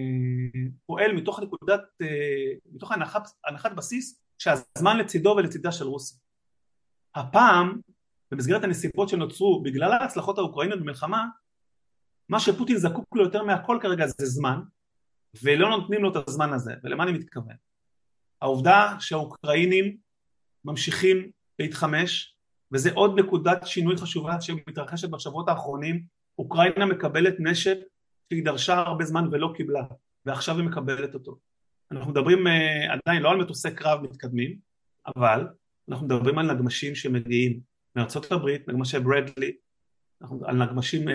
[0.86, 6.18] פועל מתוך נקודת, אה, מתוך הנחת, הנחת בסיס שהזמן לצידו ולצידה של רוסיה.
[7.14, 7.80] הפעם,
[8.30, 11.26] במסגרת הנסיבות שנוצרו בגלל ההצלחות האוקראיניות במלחמה,
[12.28, 14.60] מה שפוטין זקוק לו יותר מהכל כרגע זה זמן,
[15.42, 17.54] ולא נותנים לו את הזמן הזה, ולמה אני מתכוון?
[18.42, 19.96] העובדה שהאוקראינים
[20.64, 22.36] ממשיכים להתחמש,
[22.72, 26.02] וזה עוד נקודת שינוי חשובה שמתרחשת בשבועות האחרונים,
[26.38, 27.76] אוקראינה מקבלת נשק
[28.28, 29.82] שהיא דרשה הרבה זמן ולא קיבלה,
[30.26, 31.38] ועכשיו היא מקבלת אותו.
[31.90, 32.50] אנחנו מדברים uh,
[32.92, 34.56] עדיין לא על מטוסי קרב מתקדמים,
[35.16, 35.46] אבל
[35.88, 37.60] אנחנו מדברים על נגמשים שמגיעים
[37.96, 39.56] מארצות הברית, נגמשי ברדלי,
[40.44, 41.08] על נגמשים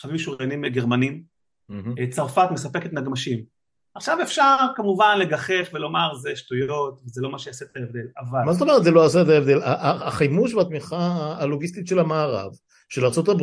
[0.00, 1.22] חייבים משוריינים גרמנים,
[1.70, 2.10] mm-hmm.
[2.10, 3.54] צרפת מספקת נגמשים.
[3.94, 8.40] עכשיו אפשר כמובן לגחך ולומר זה שטויות, זה לא מה שיעשה את ההבדל, אבל...
[8.44, 9.60] מה זאת אומרת זה לא יעשה את ההבדל?
[9.64, 12.50] החימוש והתמיכה הלוגיסטית של המערב,
[12.88, 13.42] של ארה"ב,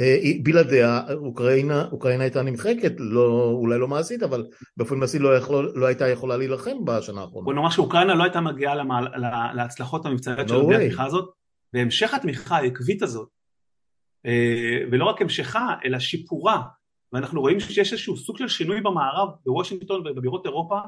[0.00, 5.72] אה, בלעדיה אוקראינה, אוקראינה הייתה נמחקת, לא, אולי לא מעשית, אבל באופן מעשי לא, יכול,
[5.74, 7.44] לא הייתה יכולה להילחם בשנה האחרונה.
[7.44, 11.30] בוא נאמר שאוקראינה לא הייתה מגיעה למעל, לה, להצלחות המבצעיות no של התמיכה הזאת,
[11.74, 13.28] והמשך התמיכה העקבית הזאת,
[14.90, 16.62] ולא רק המשכה, אלא שיפורה,
[17.12, 20.80] ואנחנו רואים שיש איזשהו סוג של שינוי במערב, בוושינגטון ובבירות אירופה,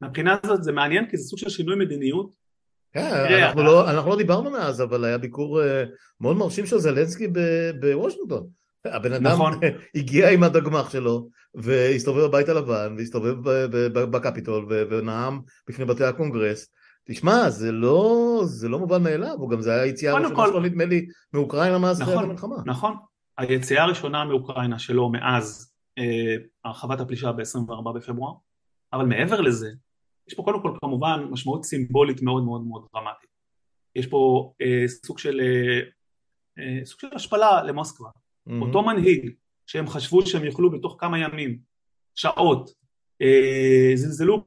[0.00, 2.42] מהבחינה הזאת זה מעניין כי זה סוג של שינוי מדיניות,
[2.92, 5.64] כן, אנחנו לא, אנחנו לא דיברנו מאז, אבל היה ביקור אה,
[6.20, 7.28] מאוד מרשים של זלנסקי
[7.80, 8.46] בוושינגטון.
[8.84, 9.60] הבן אדם נכון.
[9.94, 13.34] הגיע עם הדגמ"ח שלו, והסתובב בבית הלבן, והסתובב
[13.92, 16.68] בקפיטול, ונאם בפני בתי הקונגרס.
[17.12, 21.06] תשמע, זה לא, זה לא מובן מאליו, וגם זה היה יציאה ראשונה שלו, נדמה לי,
[21.32, 22.56] מאוקראינה מאז נכון, המלחמה.
[22.66, 22.94] נכון,
[23.38, 28.32] היציאה הראשונה מאוקראינה שלו מאז אה, הרחבת הפלישה ב-24 בפברואר,
[28.92, 29.70] אבל מעבר לזה,
[30.28, 33.30] יש פה קודם כל כמובן משמעות סימבולית מאוד מאוד מאוד דרמטית.
[33.96, 35.80] יש פה אה, סוג של אה,
[36.58, 38.08] אה, סוג של השפלה למוסקבה.
[38.08, 38.52] Mm-hmm.
[38.60, 39.30] אותו מנהיג
[39.66, 41.58] שהם חשבו שהם יוכלו בתוך כמה ימים,
[42.14, 42.70] שעות,
[43.22, 44.44] אה, זלזלו,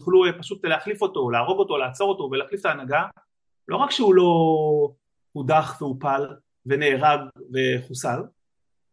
[0.00, 3.02] יוכלו אה, פשוט להחליף אותו, להרוג אותו, לעצור אותו ולהחליף את ההנהגה,
[3.68, 4.32] לא רק שהוא לא
[5.32, 6.26] הודח והופל
[6.66, 7.20] ונהרג
[7.54, 8.18] וחוסל,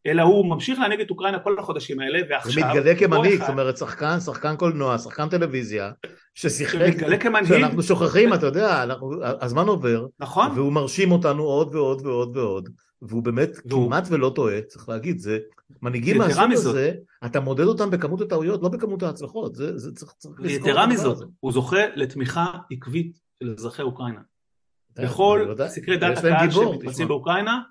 [0.07, 2.63] אלא הוא ממשיך להנהיג את אוקראינה כל החודשים האלה, ועכשיו...
[2.63, 5.91] הוא מתגלה כמנהיג, זאת אומרת, שחקן, שחקן קולנוע, שחקן טלוויזיה,
[6.35, 6.87] ששיחק...
[6.87, 7.47] מתגלה כמנהיג.
[7.47, 10.51] שאנחנו שוכחים, אתה יודע, אנחנו, הזמן עובר, נכון.
[10.51, 12.69] והוא מרשים אותנו עוד ועוד ועוד ועוד,
[13.07, 13.87] והוא באמת והוא...
[13.87, 15.39] כמעט ולא טועה, צריך להגיד, זה
[15.81, 16.93] מנהיגים מהסוג הזה,
[17.25, 20.69] אתה מודד אותם בכמות הטעויות, לא בכמות ההצלחות, זה, זה צריך, צריך לזכור.
[20.69, 24.21] יתרה מזאת, הוא זוכה לתמיכה עקבית של אזרחי אוקראינה.
[24.95, 27.61] בכל סקרי דעת הקהל שמתבצעים באוקראינה,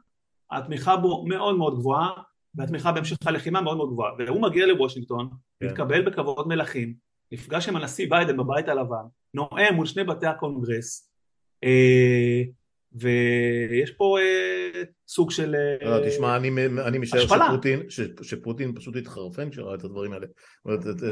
[0.51, 2.11] התמיכה בו מאוד מאוד גבוהה,
[2.55, 4.13] והתמיכה בהמשך הלחימה מאוד מאוד גבוהה.
[4.19, 5.29] והוא מגיע לוושינגטון,
[5.61, 5.67] כן.
[5.67, 6.95] מתקבל בכבוד מלכים,
[7.33, 11.11] נפגש עם הנשיא ביידן בבית הלבן, נואם מול שני בתי הקונגרס,
[11.65, 12.43] אה,
[12.95, 16.51] ויש פה אה, סוג של אה, לא, תשמע, אני,
[16.87, 20.27] אני משער שפוטין, ש, שפוטין פשוט התחרפן כשראה את הדברים האלה.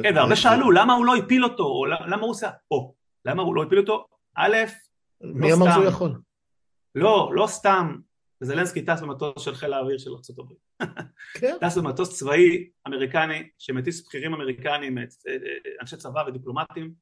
[0.02, 3.54] כן, והרבה שאלו למה הוא לא הפיל אותו, או למה הוא עושה, או, למה הוא
[3.54, 4.06] לא הפיל אותו?
[4.36, 4.56] א',
[5.20, 6.14] לא מי אמר שהוא יכול?
[6.94, 7.96] לא, לא סתם,
[8.40, 10.52] זלנסקי טס במטוס של חיל האוויר של ארה"ב.
[11.40, 11.56] כן.
[11.60, 14.98] טס במטוס צבאי אמריקני שמטיס בכירים אמריקנים,
[15.80, 16.92] אנשי צבא ודיפלומטים,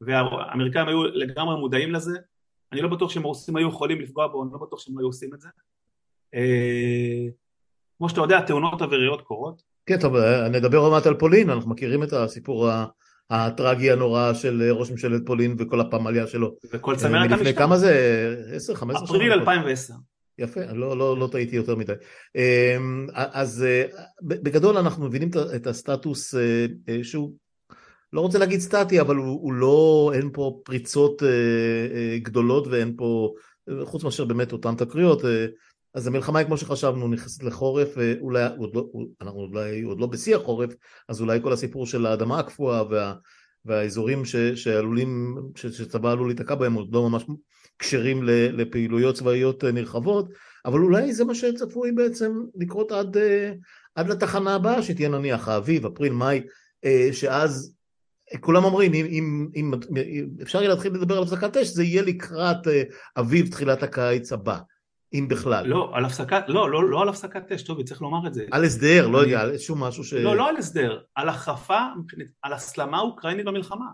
[0.00, 2.18] והאמריקאים היו לגמרי מודעים לזה,
[2.72, 5.34] אני לא בטוח שהם הרוסים היו יכולים לפגוע בו, אני לא בטוח שהם היו עושים
[5.34, 5.48] את זה.
[6.34, 7.26] אה,
[7.98, 9.62] כמו שאתה יודע, תאונות אוויריות קורות.
[9.86, 12.68] כן, טוב, אה, נדבר עוד מעט על פולין, אנחנו מכירים את הסיפור
[13.30, 16.54] הטרגי הנורא של ראש ממשלת פולין וכל הפמליה שלו.
[16.72, 17.52] וכל צמרת המשטר.
[17.52, 18.36] כמה זה?
[18.54, 19.16] 10, 15 שנה?
[19.16, 19.94] אפריל 2010.
[20.38, 21.92] יפה, לא, לא, לא טעיתי יותר מדי.
[23.16, 23.84] אז אה,
[24.22, 26.34] בגדול אנחנו מבינים את הסטטוס
[27.02, 27.32] שהוא
[28.12, 31.28] לא רוצה להגיד סטטי, אבל הוא, הוא לא, אין פה פריצות אה,
[31.94, 33.34] אה, גדולות ואין פה,
[33.84, 35.46] חוץ מאשר באמת אותן תקריות, אה,
[35.94, 37.88] אז המלחמה היא כמו שחשבנו, נכנסת לחורף,
[38.20, 38.86] אולי, עוד לא,
[39.20, 40.70] אנחנו אולי עוד לא בשיא החורף,
[41.08, 43.14] אז אולי כל הסיפור של האדמה הקפואה וה,
[43.64, 47.24] והאזורים ש, שעלולים, ש, שצבא עלול להיתקע בהם עוד לא ממש
[47.78, 50.28] כשרים לפעילויות צבאיות אה, נרחבות,
[50.64, 53.52] אבל אולי זה מה שצפוי בעצם לקרות עד, אה,
[53.94, 56.42] עד לתחנה הבאה, שתהיה נניח האביב, אפריל, מאי,
[56.84, 57.74] אה, שאז
[58.40, 62.02] כולם אומרים, אם, אם, אם, אם אפשר יהיה להתחיל לדבר על הפסקת אש, זה יהיה
[62.02, 62.82] לקראת אה,
[63.18, 64.58] אביב תחילת הקיץ הבא,
[65.14, 65.66] אם בכלל.
[65.66, 68.46] לא, על הפסקת, לא, לא, לא על הפסקת אש, טובי, צריך לומר את זה.
[68.50, 70.12] על הסדר, לא יודע, על שום משהו ש...
[70.12, 71.80] לא, לא על הסדר, על החרפה,
[72.42, 73.86] על הסלמה אוקראינית במלחמה.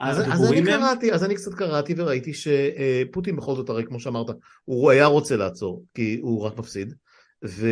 [0.00, 0.64] אז, אז אני הם...
[0.64, 4.26] קראתי, אז אני קצת קראתי וראיתי שפוטין בכל זאת, הרי כמו שאמרת,
[4.64, 6.94] הוא היה רוצה לעצור, כי הוא רק מפסיד,
[7.44, 7.66] ו...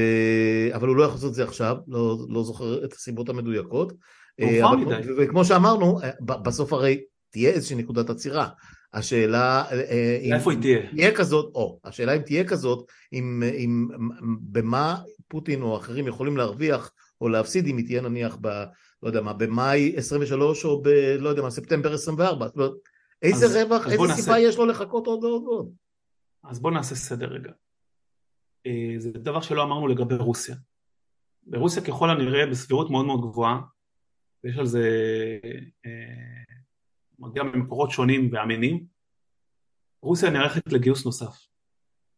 [0.75, 3.93] אבל הוא לא יכול לעשות את זה עכשיו, לא, לא זוכר את הסיבות המדויקות.
[4.41, 4.71] אה.
[5.19, 8.49] וכמו שאמרנו, אה, בסוף הרי תהיה איזושהי נקודת עצירה.
[8.93, 9.65] השאלה...
[9.73, 10.91] אה, איפה היא תהיה?
[10.91, 13.89] תהיה כזאת, או, השאלה אם תהיה כזאת, אם, אם
[14.41, 14.97] במה
[15.29, 18.65] פוטין או אחרים יכולים להרוויח או להפסיד אם היא תהיה נניח ב...
[19.03, 20.89] לא יודע מה, במאי 23 או ב...
[21.19, 22.47] לא יודע מה, ספטמבר 24.
[22.47, 22.73] זאת אומרת,
[23.23, 24.39] איזה אז, רווח, אז איזה סיבה נעשה...
[24.39, 25.71] יש לו לחכות עוד ועוד ועוד?
[26.45, 27.53] אז בוא נעשה סדר רגע.
[28.99, 30.57] זה דבר שלא אמרנו לגבי רוסיה.
[31.47, 33.61] ברוסיה ככל הנראה בסבירות מאוד מאוד גבוהה
[34.45, 34.89] ויש על זה,
[35.87, 36.55] אה,
[37.19, 38.85] מגיע ממקורות שונים ואמינים,
[40.03, 41.47] רוסיה נערכת לגיוס נוסף.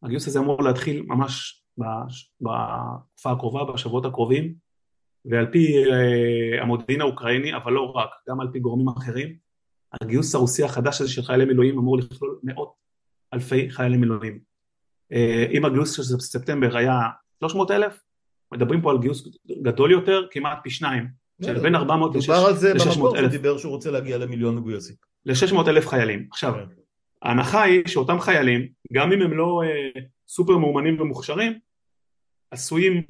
[0.02, 4.54] הגיוס הזה אמור להתחיל ממש בתקופה הקרובה, בשבועות הקרובים,
[5.24, 9.36] ועל פי אה, המודיעין האוקראיני, אבל לא רק, גם על פי גורמים אחרים,
[10.02, 12.72] הגיוס הרוסי החדש הזה של חיילי מילואים אמור לכלול מאות
[13.34, 14.38] אלפי חיילי מילואים.
[15.12, 17.00] אה, אם הגיוס של ספטמבר היה
[17.40, 18.02] 300 אלף,
[18.52, 19.28] מדברים פה על גיוס
[19.62, 21.08] גדול יותר, כמעט פי שניים.
[21.44, 22.26] של בין 400 ל-600 אלף.
[22.26, 24.96] דובר על זה במקור, הוא דיבר שהוא רוצה להגיע למיליון מגויסים.
[25.26, 26.26] ל-600 אלף חיילים.
[26.30, 26.74] עכשיו, כן.
[27.22, 31.58] ההנחה היא שאותם חיילים, גם אם הם לא אה, סופר מאומנים ומוכשרים,
[32.50, 33.02] עשויים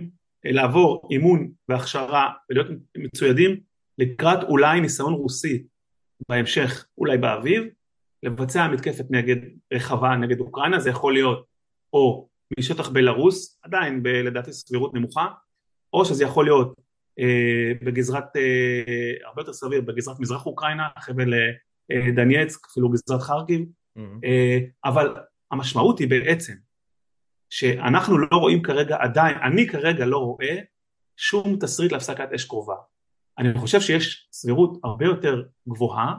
[0.46, 3.60] אה, לעבור אימון והכשרה ולהיות מצוידים
[3.98, 5.62] לקראת אולי ניסיון רוסי
[6.28, 7.64] בהמשך, אולי באביב,
[8.22, 9.36] לבצע מתקפת נגד
[9.72, 11.46] רחבה נגד אוקראינה, זה יכול להיות
[11.92, 15.26] או משטח בלרוס, עדיין ב, לדעתי סבירות נמוכה,
[15.92, 16.74] או שזה יכול להיות
[17.84, 23.60] בגזרת, אה, הרבה יותר סביר, בגזרת מזרח אוקראינה, חבל אה, דנייצק, אפילו גזרת חרקיב,
[23.98, 24.02] mm-hmm.
[24.84, 25.14] אבל
[25.50, 26.54] המשמעות היא בעצם
[27.50, 30.58] שאנחנו לא רואים כרגע עדיין, אני כרגע לא רואה
[31.16, 32.74] שום תסריט להפסקת אש קרובה.
[33.38, 36.14] אני חושב שיש סבירות הרבה יותר גבוהה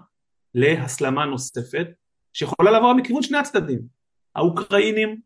[0.56, 1.88] להסלמה נוספת
[2.34, 3.80] שיכולה לבוא מכיוון שני הצדדים.
[4.36, 5.22] האוקראינים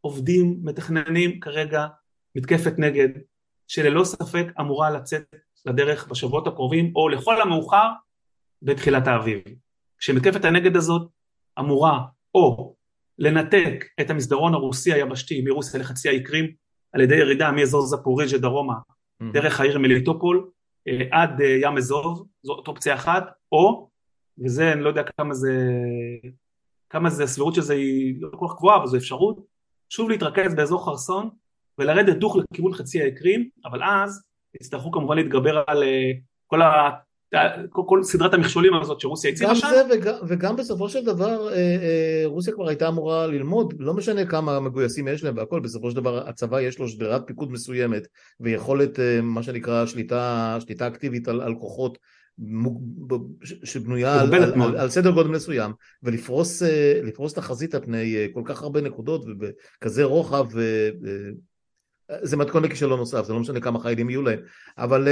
[0.00, 1.86] עובדים, מתכננים כרגע
[2.36, 3.08] מתקפת נגד
[3.68, 5.34] שללא ספק אמורה לצאת
[5.66, 7.88] לדרך בשבועות הקרובים או לכל המאוחר
[8.62, 9.40] בתחילת האביב.
[9.98, 11.08] כשמתקפת הנגד הזאת
[11.58, 12.00] אמורה
[12.34, 12.74] או
[13.18, 16.52] לנתק את המסדרון הרוסי היבשתי מרוסיה לחצי האי קרים
[16.92, 19.32] על ידי ירידה מאזור זפוריז'ה דרומה mm-hmm.
[19.32, 20.50] דרך העיר מליטופול
[20.88, 23.88] אה, עד אה, ים אזוב, זאת אופציה אחת, או,
[24.44, 25.52] וזה אני לא יודע כמה זה,
[26.90, 29.46] כמה זה, הסבירות של זה היא לא כל כך גבוהה, אבל זו אפשרות,
[29.88, 31.30] שוב להתרכז באזור חרסון
[31.78, 34.22] ולרדת דוך לכיוון חצי האי קרים, אבל אז
[34.54, 35.86] יצטרכו כמובן להתגבר על uh,
[36.46, 36.60] כל
[37.70, 39.66] כל, כל סדרת המכשולים הזאת שרוסיה הציבה שם.
[39.66, 41.48] גם זה וגם, וגם בסופו של דבר
[42.24, 46.28] רוסיה כבר הייתה אמורה ללמוד, לא משנה כמה מגויסים יש להם והכל, בסופו של דבר
[46.28, 48.06] הצבא יש לו שדרת פיקוד מסוימת
[48.40, 51.98] ויכולת מה שנקרא שליטה, שליטה אקטיבית על, על כוחות
[53.64, 56.62] שבנויה על, על, על, על סדר גודל מסוים ולפרוס
[57.32, 60.46] את החזית על פני כל כך הרבה נקודות ובכזה רוחב
[62.22, 64.38] זה מתכון לכישלון נוסף, זה לא משנה כמה חיילים יהיו להם,
[64.78, 65.08] אבל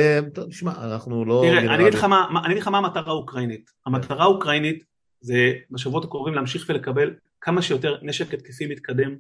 [0.49, 1.45] תשמע, אנחנו לא...
[1.47, 3.71] תראה, אני אגיד לך מה, המטרה האוקראינית.
[3.87, 4.85] המטרה האוקראינית
[5.21, 9.17] זה בשבועות הקרובים להמשיך ולקבל כמה שיותר נשק התקפי מתקדם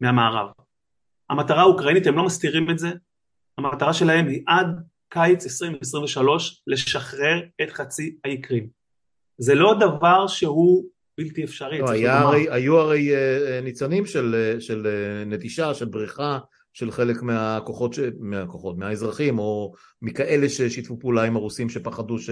[0.00, 0.48] מהמערב.
[1.30, 2.88] המטרה האוקראינית, הם לא מסתירים את זה,
[3.58, 4.66] המטרה שלהם היא עד
[5.08, 8.66] קיץ 2023 לשחרר את חצי האי קרים.
[9.38, 10.84] זה לא דבר שהוא
[11.18, 11.78] בלתי אפשרי.
[11.78, 16.38] לא, היה הרי, היו הרי אה, ניצנים של, של אה, נטישה, של בריחה
[16.72, 17.98] של חלק מהכוחות, ש...
[18.20, 22.30] מהכוחות, מהאזרחים או מכאלה ששיתפו פעולה עם הרוסים שפחדו ש...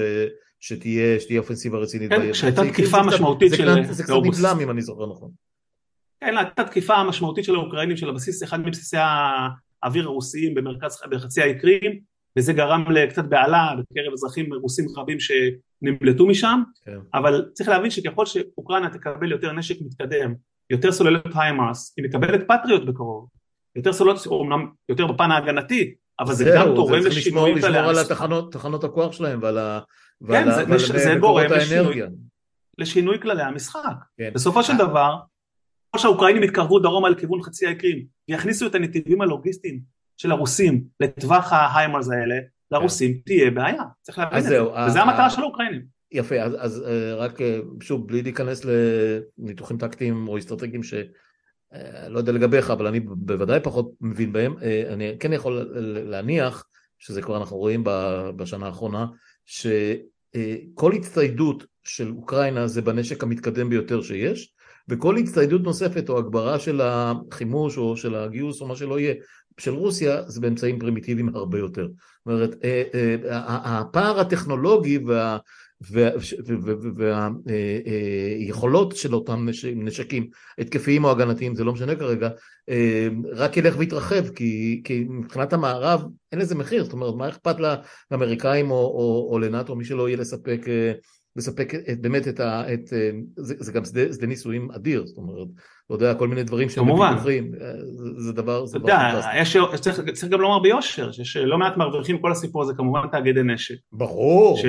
[0.61, 2.11] שתהיה, שתהיה אופנסיבה רצינית.
[2.11, 3.93] כן, כשהייתה תקיפה משמעותית של אוגוסט.
[3.93, 5.31] זה קצת נבלם אם אני זוכר נכון.
[6.21, 8.97] כן, הייתה תקיפה משמעותית של האוקראינים של הבסיס, אחד מבסיסי
[9.83, 12.01] האוויר הרוסיים במרכז, בחצי האי קרים,
[12.39, 16.99] וזה גרם לקצת בהלה בקרב אזרחים רוסים רבים שנמלטו משם, כן.
[17.15, 20.35] אבל צריך להבין שככל שאוקראינה תקבל יותר נשק מתקדם,
[20.71, 23.29] יותר סוללות היימאס, היא מקבלת פטריוט בקרוב,
[23.77, 27.69] יותר סוללות, אומנם יותר בפן ההגנתי, אבל זה גם תורם לשינויים כאלה.
[27.69, 29.81] לשמור על התחנות, תחנות הכוח שלהם ועל, ה,
[30.21, 32.01] ועל, כן, ועל, זה, ועל זה גורם לשינוי,
[32.79, 33.97] לשינוי כללי המשחק.
[34.19, 34.31] כן.
[34.35, 35.17] בסופו של דבר,
[35.93, 39.81] כמו שהאוקראינים יתקרבו דרומה לכיוון חצי האי קרים, ויכניסו את הנתיבים הלוגיסטיים
[40.17, 42.37] של הרוסים לטווח ההיימרס האלה,
[42.71, 43.21] לרוסים כן.
[43.25, 45.83] תהיה בעיה, צריך להבין את זה, וזה המטרה של האוקראינים.
[46.13, 50.95] יפה, אז, אז אה, רק אה, שוב, בלי להיכנס לניתוחים טקטיים או אסטרטגיים ש...
[51.75, 54.55] אה, לא יודע לגביך, אבל אני בוודאי פחות מבין בהם,
[54.93, 55.71] אני כן יכול
[56.05, 56.65] להניח,
[56.99, 57.85] שזה כבר אנחנו רואים
[58.37, 59.07] בשנה האחרונה,
[59.47, 64.55] שכל הצטיידות של אוקראינה זה בנשק המתקדם ביותר שיש,
[64.89, 69.15] וכל הצטיידות נוספת או הגברה של החימוש או של הגיוס או מה שלא יהיה
[69.59, 71.87] של רוסיה זה באמצעים פרימיטיביים הרבה יותר.
[71.87, 75.39] זאת אומרת, אה, אה, הפער הטכנולוגי וה...
[77.47, 80.27] והיכולות של אותם נשקים
[80.59, 82.29] התקפיים או הגנתיים, זה לא משנה כרגע,
[82.69, 87.57] אה, רק ילך ויתרחב, כי, כי מבחינת המערב אין לזה מחיר, זאת אומרת, מה אכפת
[88.11, 90.67] לאמריקאים או, או, או לנאטו, מי שלא יהיה לספק
[91.37, 92.73] לספק את, באמת את ה...
[92.73, 92.81] את,
[93.37, 95.49] זה, זה גם שדה, שדה ניסויים אדיר, זאת אומרת,
[95.87, 97.53] אתה יודע, כל מיני דברים שהם בטוחים,
[97.97, 99.81] זה, זה דבר, זה דבר פנטסטי.
[99.81, 103.75] צריך, צריך גם לומר ביושר, שיש לא מעט מרוויחים כל הסיפור הזה, כמובן תאגידי נשק.
[103.93, 104.57] ברור.
[104.57, 104.65] ש,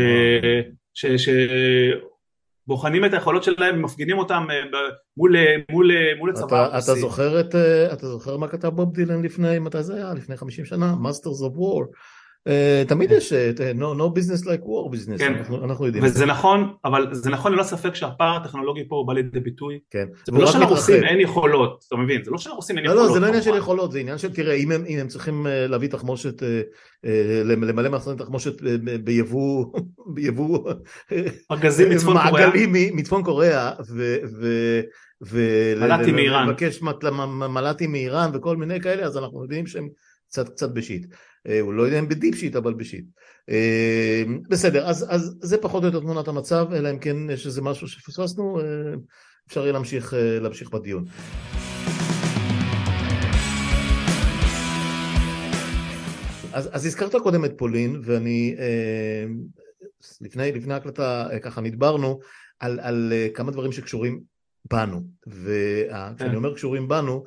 [0.94, 1.30] ש, ש,
[2.68, 4.80] בוחנים את היכולות שלהם ומפגינים אותם אה,
[5.18, 5.36] מול,
[5.72, 9.60] מול, מול הצבא אתה, אתה זוכר את, אה, אתה זוכר מה כתב בוב דילן לפני,
[9.60, 10.14] מתי זה היה?
[10.14, 10.94] לפני 50 שנה?
[11.04, 11.88] Masters of War.
[12.48, 13.12] אה, תמיד.
[13.12, 15.34] יש אה, no, no business like war business, כן.
[15.34, 16.04] אנחנו, אנחנו יודעים.
[16.04, 19.80] וזה נכון, אבל זה נכון ללא ספק שהפער הטכנולוגי פה בא לידי ביטוי.
[19.92, 20.06] כן.
[20.26, 22.24] זה לא שלרוסים אין יכולות, אתה מבין?
[22.24, 23.08] זה לא שלרוסים אין לא, יכולות.
[23.08, 25.48] לא, זה לא עניין של יכולות, זה עניין של, תראה, אם הם, אם הם צריכים
[25.48, 26.44] אה, להביא תחמושת,
[27.44, 28.62] למלא מחסני תחמושת
[29.04, 29.66] ביבוא,
[30.16, 30.72] ביבוא,
[31.52, 32.48] ארגזים מצפון קוריאה.
[32.48, 33.72] מעגלים מצפון קוריאה,
[35.80, 36.48] מל"טים מאיראן.
[36.48, 36.82] ולבקש
[37.50, 39.88] מל"טים מאיראן וכל מיני כאלה, אז אנחנו יודעים שהם
[40.28, 41.06] קצת קצת בשיט.
[41.48, 43.06] אה, הוא לא יודע אם בדיפ שיט אבל בשיט.
[43.50, 47.62] אה, בסדר, אז, אז זה פחות או יותר תמונת המצב, אלא אם כן יש איזה
[47.62, 48.66] משהו שפספסנו, אה,
[49.48, 51.06] אפשר יהיה להמשיך, להמשיך בדיון.
[56.54, 58.56] אז, אז הזכרת קודם את פולין, ואני,
[60.22, 62.20] לפני, לפני ההקלטה ככה נדברנו
[62.60, 64.22] על, על כמה דברים שקשורים
[64.72, 66.36] בנו, וכשאני כן.
[66.36, 67.24] אומר קשורים בנו,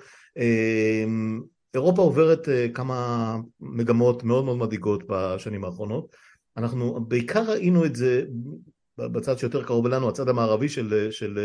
[1.75, 6.17] אירופה עוברת אה, כמה מגמות מאוד מאוד מדאיגות בשנים האחרונות.
[6.57, 8.25] אנחנו בעיקר ראינו את זה
[8.99, 11.39] בצד שיותר קרוב אלינו, הצד המערבי של, של,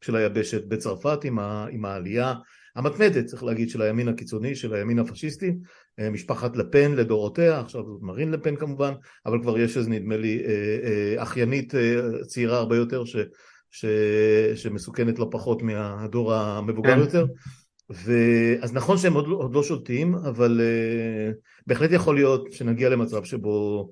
[0.00, 2.34] של היבשת בצרפת עם, ה, עם העלייה
[2.76, 5.52] המתמדת, צריך להגיד, של הימין הקיצוני, של הימין הפשיסטי,
[6.00, 8.92] אה, משפחת לפן לדורותיה, עכשיו זאת מרין לפן כמובן,
[9.26, 11.74] אבל כבר יש איזה נדמה לי אה, אחיינית
[12.26, 13.16] צעירה הרבה יותר ש,
[13.70, 13.84] ש,
[14.54, 16.98] שמסוכנת לא פחות מהדור המבוגר כן.
[16.98, 17.26] יותר.
[18.60, 21.34] אז נכון שהם עוד, לא, עוד לא שולטים, אבל uh,
[21.66, 23.90] בהחלט יכול להיות שנגיע למצב שבו,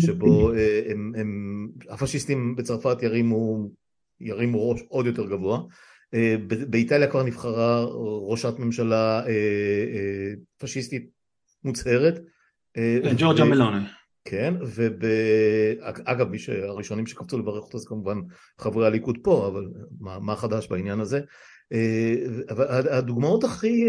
[0.00, 0.56] שבו uh,
[0.90, 3.68] הם, הם, הפשיסטים בצרפת ירימו,
[4.20, 5.60] ירימו ראש עוד יותר גבוה.
[6.14, 6.18] Uh,
[6.68, 7.84] באיטליה כבר נבחרה
[8.28, 11.10] ראשת ממשלה uh, uh, פשיסטית
[11.64, 12.20] מוצהרת.
[12.74, 13.78] כן, ג'ורג'ה מלוני.
[14.24, 18.18] כן, ואגב, מי שהראשונים שקפצו לברך אותה זה כמובן
[18.58, 19.68] חברי הליכוד פה, אבל
[20.00, 21.20] מה, מה חדש בעניין הזה?
[21.72, 22.14] אה,
[22.50, 23.84] אבל הדוגמאות הכי,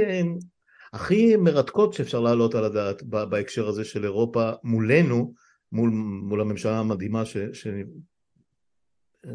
[0.94, 5.34] הכי מרתקות שאפשר להעלות על הדעת בהקשר הזה של אירופה מולנו
[5.72, 5.90] מול,
[6.24, 7.38] מול הממשלה המדהימה ש...
[7.54, 7.68] ש...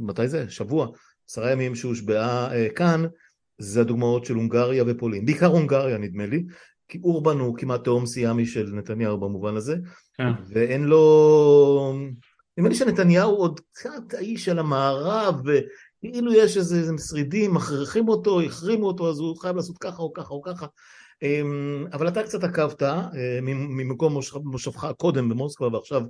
[0.00, 0.50] מתי זה?
[0.50, 0.88] שבוע,
[1.30, 3.04] עשרה ימים שהושבעה אה, כאן,
[3.58, 6.44] זה הדוגמאות של הונגריה ופולין, בעיקר הונגריה נדמה לי,
[6.88, 9.76] כי אורבן הוא כמעט תהום סיאמי של נתניהו במובן הזה,
[10.14, 10.32] כן.
[10.48, 11.94] ואין לו...
[12.56, 15.42] נדמה לי שנתניהו עוד קצת האיש של המערב,
[16.04, 20.34] וכאילו יש איזה, שרידים, מכריחים אותו, החרימו אותו, אז הוא חייב לעשות ככה או ככה
[20.34, 20.66] או ככה.
[21.22, 23.08] אמ, אבל אתה קצת עקבת אה,
[23.42, 26.02] ממקום מושבך קודם במוסקבה ועכשיו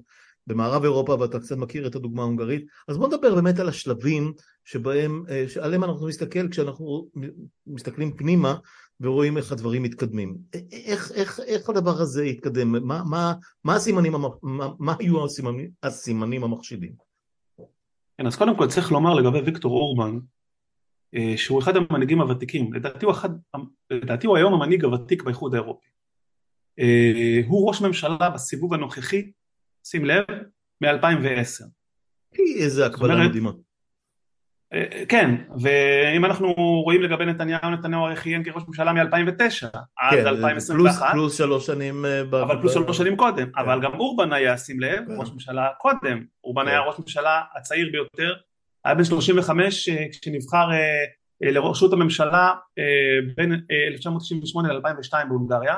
[0.47, 4.33] במערב אירופה ואתה קצת מכיר את הדוגמה ההונגרית, אז בוא נדבר באמת על השלבים
[4.65, 7.09] שבהם, אה, שעליהם אנחנו נסתכל כשאנחנו
[7.67, 8.55] מסתכלים פנימה
[9.01, 10.37] ורואים איך הדברים מתקדמים.
[10.73, 12.73] איך, איך, איך הדבר הזה יתקדם?
[12.73, 17.12] מה, מה, מה, הסימנים, מה, מה היו הסימנים, הסימנים המחשידים?
[18.23, 20.19] כן, אז קודם כל צריך לומר לגבי ויקטור אורבן,
[21.15, 23.29] אה, שהוא אחד המנהיגים הוותיקים, לדעתי הוא, אחד,
[23.91, 25.89] לדעתי הוא היום המנהיג הוותיק באיחוד האירופי.
[26.79, 29.31] אה, הוא ראש ממשלה בסיבוב הנוכחי
[29.85, 30.25] שים לב,
[30.81, 31.65] מ-2010.
[32.59, 33.51] איזה הקבלה מדהימה.
[34.75, 36.55] אה, כן, ואם אנחנו
[36.85, 41.13] רואים לגבי נתניהו, נתניהו הרי כיהן כראש ממשלה מ-2009 עד כן, 2021.
[41.13, 42.05] פלוס שלוש שנים.
[42.05, 43.61] אה, אבל פלוס שלוש שנים קודם, כן.
[43.61, 45.15] אבל גם אורבן היה, שים לב, כן.
[45.19, 46.25] ראש ממשלה קודם.
[46.45, 48.35] אורבן היה ראש ממשלה הצעיר ביותר,
[48.85, 50.69] היה בן 35 אה, כשנבחר
[51.41, 52.53] לראשות הממשלה
[53.37, 53.53] בין
[53.93, 55.77] 1998 ל-2002 בהונגריה.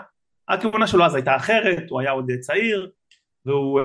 [0.49, 2.91] הכהונה שלו אז הייתה אחרת, הוא היה עוד צעיר,
[3.47, 3.81] והוא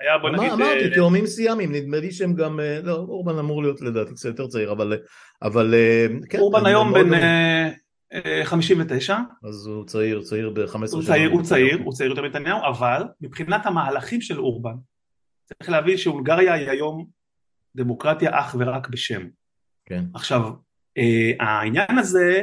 [0.00, 0.52] היה בוא נגיד...
[0.52, 4.28] אמרתי, אה, תאומים סיאמים, נדמה לי שהם גם, אה, לא, אורבן אמור להיות לדעתי קצת
[4.28, 4.98] יותר צעיר, אבל...
[5.42, 5.74] אבל
[6.28, 7.10] כן, אורבן היום בן
[8.44, 9.16] 59.
[9.44, 11.26] אז הוא צעיר, צעיר ב-15 שנה.
[11.26, 14.74] הוא צעיר, הוא צעיר יותר מנתניהו, אבל מבחינת המהלכים של אורבן,
[15.44, 17.06] צריך להבין שהונגריה היא היום
[17.76, 19.22] דמוקרטיה אך ורק בשם.
[19.86, 20.04] כן.
[20.14, 20.42] עכשיו,
[21.40, 22.42] העניין הזה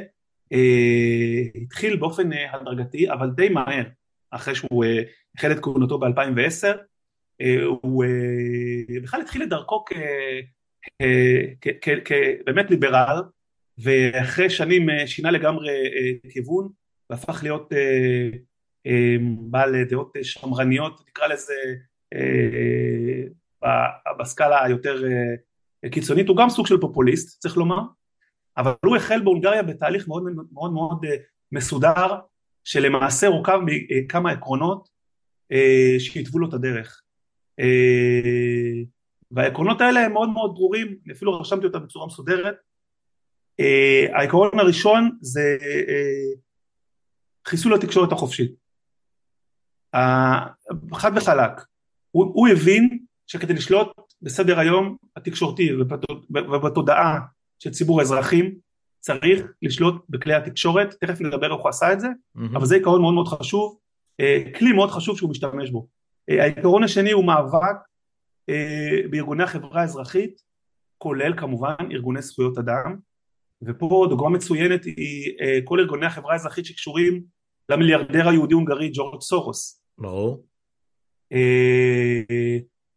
[1.56, 3.84] התחיל באופן הדרגתי, אבל די מהר.
[4.36, 5.02] אחרי שהוא אה,
[5.38, 6.08] החל את כהונתו ב-2010,
[6.65, 6.72] אה,
[7.65, 9.86] הוא אה, בכלל התחיל את דרכו
[12.06, 13.21] כבאמת ליברל,
[13.78, 15.71] ואחרי שנים שינה לגמרי
[16.30, 16.69] כיוון,
[17.10, 17.74] והפך להיות
[19.39, 21.54] בעל דעות שמרניות, נקרא לזה
[24.19, 25.04] בסקאלה היותר
[25.91, 27.80] קיצונית, הוא גם סוג של פופוליסט, צריך לומר,
[28.58, 31.06] אבל הוא החל בהונגריה בתהליך מאוד מאוד מאוד
[31.52, 32.15] מסודר
[32.63, 34.89] שלמעשה הורכב מכמה עקרונות
[35.52, 37.02] אה, שהתוו לו את הדרך.
[37.60, 38.84] אה,
[39.32, 42.56] והעקרונות האלה הם מאוד מאוד ברורים, אפילו רשמתי אותם בצורה מסודרת.
[43.60, 45.58] אה, העקרון הראשון זה
[47.48, 48.52] חיסול התקשורת החופשית.
[50.94, 51.52] חד וחלק.
[52.12, 53.88] הוא, הוא הבין שכדי לשלוט
[54.22, 55.70] בסדר היום התקשורתי
[56.30, 57.20] ובתודעה
[57.60, 58.56] של ציבור האזרחים
[59.00, 62.39] צריך לשלוט בכלי התקשורת, תכף נדבר איך הוא עשה את זה, mm-hmm.
[62.56, 63.78] אבל זה עיקרון מאוד מאוד חשוב,
[64.20, 65.88] אה, כלי מאוד חשוב שהוא משתמש בו.
[66.30, 67.76] אה, העיקרון השני הוא מאבק
[68.50, 70.42] אה, בארגוני החברה האזרחית,
[70.98, 72.96] כולל כמובן ארגוני זכויות אדם,
[73.62, 77.24] ופה דוגמה מצוינת היא כל ארגוני החברה האזרחית שקשורים
[77.70, 79.82] למיליארדר היהודי-הונגרי ג'ורג' סורוס.
[79.98, 80.46] ברור.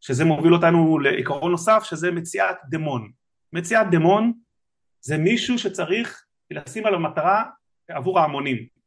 [0.01, 3.11] שזה מוביל אותנו לעיקרון נוסף שזה מציאת דמון.
[3.53, 4.33] מציאת דמון
[5.01, 7.45] זה מישהו שצריך לשים עליו מטרה
[7.88, 8.78] עבור ההמונים.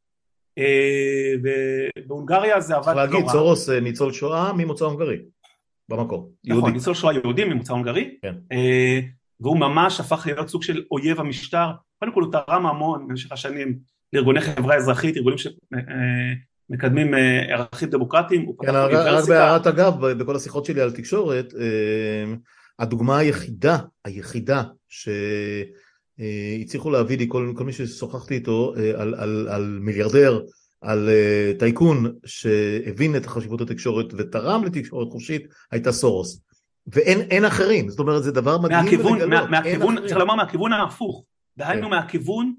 [0.57, 3.07] אה, ובהונגריה זה עבד לא רע.
[3.07, 5.17] צריך להגיד, סורוס אה, ניצול שואה ממוצא הונגרי,
[5.89, 6.31] במקור.
[6.45, 8.35] נכון, ניצול שואה יהודי ממוצא הונגרי, כן.
[8.51, 8.99] אה,
[9.39, 11.67] והוא ממש הפך להיות סוג של אויב המשטר.
[11.99, 13.77] קודם כל הוא תרם המון במשך השנים
[14.13, 17.13] לארגוני חברה אזרחית, ארגונים שמקדמים
[17.49, 18.51] ערכים דמוקרטיים.
[18.61, 21.53] כן, רק בהערת אגב, בכל השיחות שלי על תקשורת,
[22.79, 25.09] הדוגמה היחידה, היחידה, ש...
[26.21, 30.41] אה, הצליחו להביא לי כל, כל מי ששוחחתי איתו אה, על, על, על מיליארדר,
[30.81, 36.41] על uh, טייקון שהבין את חשיבות התקשורת ותרם לתקשורת חופשית, הייתה סורוס.
[36.87, 41.23] ואין אחרים, זאת אומרת זה דבר מדהים מהכיוון, לגלות, מה, מהכיוון, צריך לומר מהכיוון ההפוך,
[41.57, 41.89] דהיינו כן.
[41.89, 42.53] מהכיוון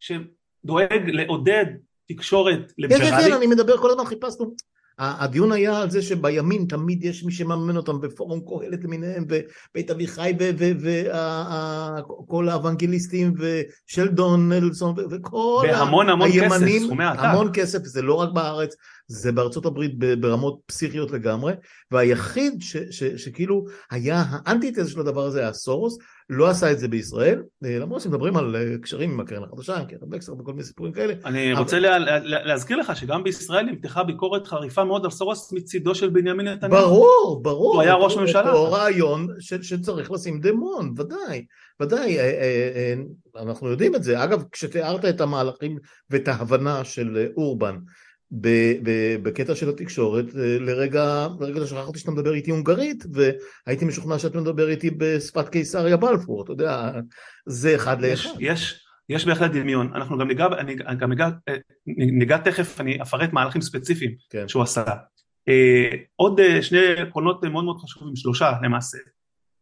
[0.00, 1.64] שדואג לעודד
[2.08, 3.10] תקשורת ליברלית.
[3.10, 4.54] כן, כן, כן, אני מדבר כל הזמן, חיפשנו,
[4.98, 10.32] הדיון היה על זה שבימין תמיד יש מי שמממן אותם בפורום קהלת למיניהם ובית אביחי
[10.78, 18.74] וכל האוונגליסטים ושלדון נלסון וכל בהמון המון הימנים, כסף, המון כסף, זה לא רק בארץ,
[19.06, 21.52] זה בארצות הברית ברמות פסיכיות לגמרי.
[21.90, 25.98] והיחיד ש, ש, שכאילו היה האנטיתזה של הדבר הזה היה סורוס
[26.30, 29.86] לא עשה את זה בישראל, אה, למרות שמדברים על אה, קשרים עם הקרן החדשה, עם
[29.86, 31.14] קרן בקסר וכל מיני סיפורים כאלה.
[31.24, 31.60] אני אבל...
[31.60, 36.08] רוצה לה, לה, להזכיר לך שגם בישראל נמתחה ביקורת חריפה מאוד על סורוס מצידו של
[36.08, 36.82] בנימין נתניהו.
[36.82, 37.74] ברור, ברור.
[37.74, 38.52] הוא היה ראש ממשלה.
[38.52, 41.44] אותו רעיון ש, שצריך לשים דמון, ודאי,
[41.80, 42.94] ודאי, אה,
[43.36, 44.24] אנחנו יודעים את זה.
[44.24, 45.78] אגב, כשתיארת את המהלכים
[46.10, 47.76] ואת ההבנה של אורבן,
[49.22, 50.24] בקטע של התקשורת,
[50.60, 56.44] לרגע, לרגע שכחתי שאתה מדבר איתי הונגרית, והייתי משוכנע שאתה מדבר איתי בשפת קיסריה בלפור,
[56.44, 56.90] אתה יודע,
[57.46, 58.30] זה אחד לאחד.
[58.40, 61.28] יש, יש בהחלט דמיון, אנחנו גם ניגע, אני גם ניגע,
[61.96, 64.48] ניגע תכף, אני אפרט מהלכים ספציפיים כן.
[64.48, 64.84] שהוא עשה.
[65.48, 68.98] אה, עוד אה, שני עקרונות מאוד מאוד חשובים, שלושה למעשה.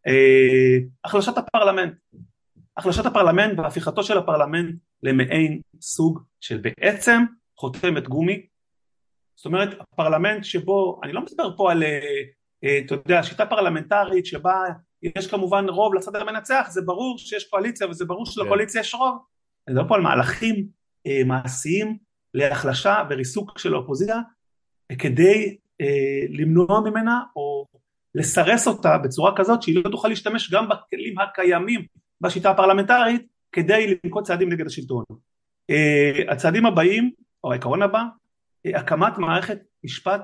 [0.06, 1.92] אה, החלשת הפרלמנט.
[2.76, 7.22] החלשת הפרלמנט והפיכתו של הפרלמנט למעין סוג של בעצם
[7.58, 8.46] חותמת גומי.
[9.36, 11.82] זאת אומרת הפרלמנט שבו, אני לא מדבר פה על,
[12.86, 14.62] אתה יודע, שיטה פרלמנטרית שבה
[15.02, 19.18] יש כמובן רוב לצד המנצח, זה ברור שיש קואליציה וזה ברור שלקואליציה יש רוב.
[19.68, 20.66] אני מדבר פה על מהלכים
[21.26, 21.96] מעשיים
[22.34, 24.20] להחלשה וריסוק של האופוזיציה
[24.98, 27.66] כדי אה, למנוע ממנה או
[28.14, 31.86] לסרס אותה בצורה כזאת שהיא לא תוכל להשתמש גם בכלים הקיימים
[32.20, 35.04] בשיטה הפרלמנטרית כדי לנקוט צעדים נגד השלטון.
[35.70, 37.10] אה, הצעדים הבאים
[37.44, 38.04] או העיקרון הבא אה,
[38.74, 40.22] הקמת מערכת משפט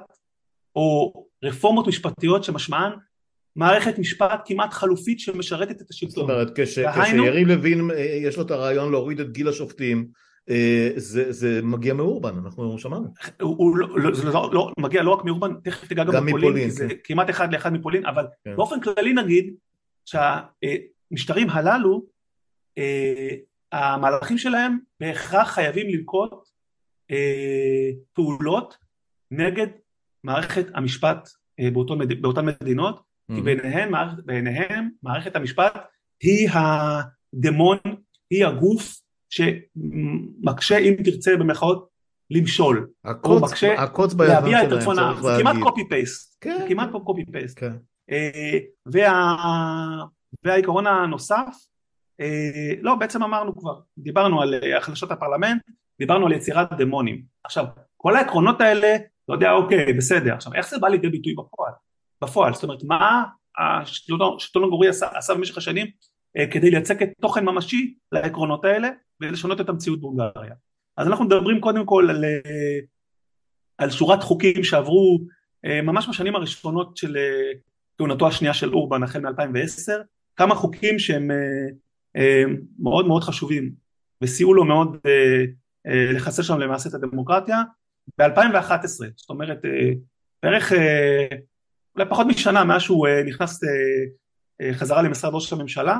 [0.76, 1.12] או
[1.44, 2.92] רפורמות משפטיות שמשמען
[3.56, 6.10] מערכת משפט כמעט חלופית שמשרתת את השלטון.
[6.10, 10.06] זאת אומרת כשיריב לוין יש לו את הרעיון להוריד את גיל השופטים
[10.50, 13.14] אה, זה, זה מגיע מאורבן, אנחנו שמענו.
[13.40, 16.26] הוא, הוא לא, לא, זה לא, לא, מגיע לא רק מאורבן, תכף תיגע גם, גם
[16.26, 16.88] בפולין, מפולין, כי כן.
[16.88, 18.56] זה כמעט אחד לאחד מפולין, אבל כן.
[18.56, 19.54] באופן כללי נגיד
[20.04, 22.02] שהמשטרים הללו,
[22.78, 23.28] אה,
[23.72, 26.38] המהלכים שלהם בהכרח חייבים לנקוט אה,
[28.12, 28.76] פעולות
[29.30, 29.66] נגד
[30.24, 31.28] מערכת המשפט
[31.72, 33.34] באותו, באותן מדינות, mm-hmm.
[33.34, 33.92] כי ביניהם,
[34.24, 35.74] ביניהם מערכת המשפט
[36.22, 37.78] היא הדמון,
[38.30, 39.00] היא הגוף
[39.30, 41.88] שמקשה אם תרצה במחאות
[42.30, 46.58] למשול, הקוץ, מקשה הקוץ להביע את רצונה, זה כמעט קופי פייסט, כן.
[46.60, 47.72] זה כמעט קופי פייסט, כן.
[48.10, 49.36] אה, וה,
[50.44, 51.56] והעיקרון הנוסף,
[52.20, 55.62] אה, לא בעצם אמרנו כבר, דיברנו על אה, החלשות הפרלמנט,
[56.02, 57.64] דיברנו על יצירת דמונים, עכשיו
[57.96, 61.72] כל העקרונות האלה, אתה יודע אוקיי בסדר, עכשיו איך זה בא לידי ביטוי בפועל,
[62.22, 63.24] בפועל, זאת אומרת מה
[63.58, 65.86] השלטון הגורי עשה, עשה במשך השנים
[66.50, 68.88] כדי לייצג את תוכן ממשי לעקרונות האלה
[69.20, 70.54] ולשנות את המציאות בהונגריה.
[70.96, 72.78] אז אנחנו מדברים קודם כל על, אה,
[73.78, 75.18] על שורת חוקים שעברו
[75.64, 77.52] אה, ממש בשנים הראשונות של אה,
[77.98, 79.92] כהונתו השנייה של אורבן החל מ-2010,
[80.36, 81.30] כמה חוקים שהם
[82.78, 83.72] מאוד מאוד חשובים
[84.22, 84.96] וסייעו לו מאוד
[85.84, 87.62] לחסל שם למעשה את הדמוקרטיה
[88.18, 89.58] ב-2011, זאת אומרת
[90.42, 90.72] בערך
[91.94, 93.60] אולי פחות משנה מאז שהוא נכנס
[94.72, 95.98] חזרה למשרד ראש הממשלה,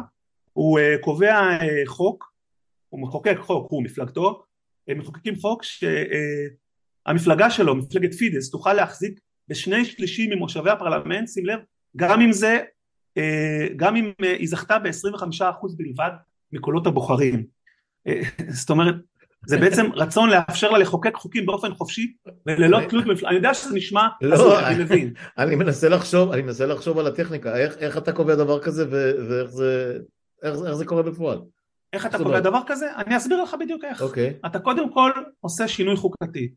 [0.52, 2.32] הוא קובע חוק
[2.92, 4.44] הוא מחוקק חוק, הוא ומפלגתו,
[4.88, 11.58] הם מחוקקים חוק שהמפלגה שלו, מפלגת פידס, תוכל להחזיק בשני שלישים ממושבי הפרלמנט, שים לב,
[11.96, 12.60] גם אם זה,
[13.16, 16.10] אה, גם אם אה, היא זכתה ב-25% בלבד
[16.52, 17.46] מקולות הבוחרים.
[18.06, 18.94] אה, זאת אומרת,
[19.46, 22.12] זה בעצם רצון לאפשר לה לחוקק חוקים באופן חופשי
[22.46, 24.08] וללא תלות במפלגה, אני יודע שזה נשמע,
[24.66, 25.14] אני מבין.
[25.38, 28.86] אני מנסה לחשוב, אני מנסה לחשוב על הטכניקה, איך אתה קובע דבר כזה
[30.42, 31.38] ואיך זה קורה בפועל.
[31.92, 32.86] איך אתה קובע דבר כזה?
[32.96, 34.02] אני אסביר לך בדיוק איך.
[34.02, 34.34] אוקיי.
[34.46, 36.52] אתה קודם כל עושה שינוי חוקתי.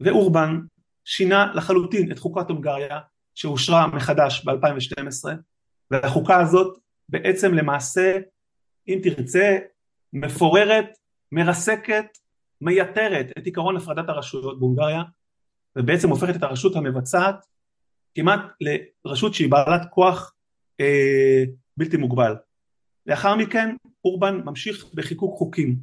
[0.00, 0.60] ואורבן
[1.04, 2.98] שינה לחלוטין את חוקת הונגריה
[3.34, 5.28] שאושרה מחדש ב-2012
[5.90, 6.78] והחוקה הזאת
[7.08, 8.18] בעצם למעשה
[8.88, 9.58] אם תרצה
[10.12, 10.86] מפוררת,
[11.32, 12.18] מרסקת,
[12.60, 15.02] מייתרת את עיקרון הפרדת הרשויות בהונגריה
[15.76, 17.46] ובעצם הופכת את הרשות המבצעת
[18.14, 18.40] כמעט
[19.04, 20.34] לרשות שהיא בעלת כוח
[20.80, 21.44] אה,
[21.76, 22.36] בלתי מוגבל.
[23.06, 25.76] לאחר מכן אורבן ממשיך בחיקוק חוקים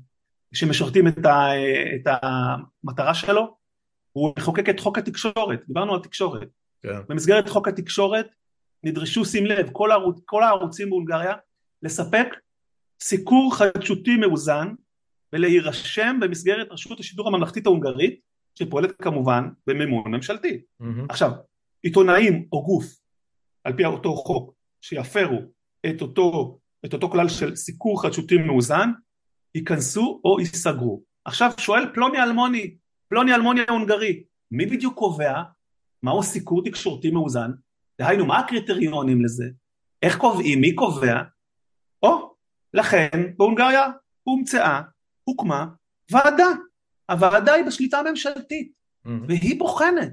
[0.54, 1.48] שמשרתים את, ה,
[1.95, 3.58] את המטרה שלו,
[4.12, 6.48] הוא מחוקק את חוק התקשורת, דיברנו על תקשורת,
[6.84, 7.00] כן.
[7.10, 8.28] במסגרת חוק התקשורת
[8.84, 11.34] נדרשו, שים לב, כל, הערוץ, כל הערוצים בהונגריה
[11.84, 12.28] לספק
[13.00, 14.68] סיקור חדשותי מאוזן
[15.34, 18.20] ולהירשם במסגרת רשות השידור הממלכתית ההונגרית
[18.56, 20.62] שפועלת כמובן במימון ממשלתי.
[20.82, 20.86] Mm-hmm.
[21.10, 21.32] עכשיו,
[21.84, 22.86] עיתונאים או גוף
[23.64, 25.42] על פי אותו חוק שיפרו
[25.86, 28.90] את אותו את אותו כלל של סיקור חדשותי מאוזן,
[29.56, 31.04] ייכנסו או ייסגרו.
[31.26, 32.76] עכשיו שואל פלוני אלמוני,
[33.10, 35.42] פלוני אלמוני ההונגרי, מי בדיוק קובע
[36.04, 37.52] מהו סיקור תקשורתי מאוזן?
[38.00, 39.46] דהיינו, מה הקריטריונים לזה?
[40.04, 40.62] איך קובעים?
[40.62, 41.22] מי קובע?
[42.04, 42.36] או,
[42.74, 43.86] לכן בהונגריה
[44.24, 44.82] הומצאה,
[45.28, 45.66] הוקמה
[46.12, 46.48] ועדה.
[47.12, 49.10] הוועדה היא בשליטה ממשלתית, mm-hmm.
[49.28, 50.10] והיא בוחנת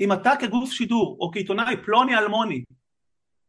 [0.00, 2.64] אם אתה כגוף שידור או כעיתונאי פלוני אלמוני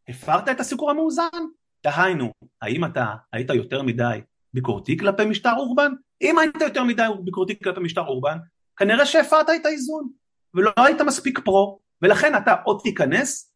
[0.07, 1.43] הפרת את הסיקור המאוזן
[1.83, 2.31] דהיינו,
[2.61, 4.21] האם אתה היית יותר מדי
[4.53, 5.91] ביקורתי כלפי משטר אורבן?
[6.21, 8.37] אם היית יותר מדי ביקורתי כלפי משטר אורבן,
[8.77, 10.09] כנראה שהפרת את האיזון,
[10.53, 13.53] ולא היית מספיק פרו, ולכן אתה עוד תיכנס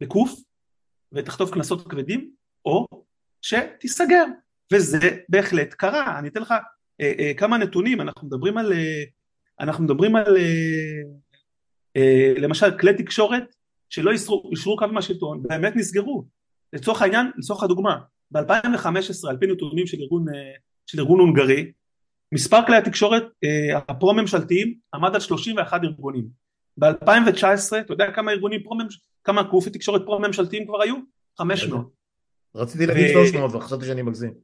[0.00, 0.40] בקוף
[1.12, 2.30] ותחטוף קנסות כבדים,
[2.64, 2.86] או
[3.42, 4.24] שתיסגר,
[4.72, 4.98] וזה
[5.28, 6.18] בהחלט קרה.
[6.18, 6.54] אני אתן לך
[7.00, 9.04] אה, אה, כמה נתונים, אנחנו מדברים על, אה,
[9.60, 10.36] אנחנו מדברים על
[12.36, 13.56] למשל כלי תקשורת
[13.90, 14.10] שלא
[14.50, 16.24] אישרו קו עם השלטון באמת נסגרו.
[16.72, 17.98] לצורך העניין, לצורך הדוגמה
[18.30, 20.24] ב-2015 על פי נתונים של ארגון,
[20.86, 21.72] של ארגון הונגרי
[22.32, 23.22] מספר כלי התקשורת
[23.88, 26.26] הפרו ממשלתיים עמד על 31 ארגונים.
[26.76, 30.96] ב-2019 אתה יודע כמה ארגונים פרו ממשלתיים כמה גופי תקשורת פרו ממשלתיים כבר היו?
[31.38, 31.86] 500
[32.54, 34.34] רציתי להגיד 300 וחשבתי שאני מגזים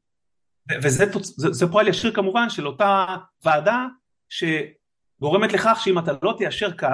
[0.82, 3.06] וזה פועל ישיר כמובן של אותה
[3.44, 3.86] ועדה
[4.28, 6.86] שגורמת לכך שאם אתה לא תיישר קו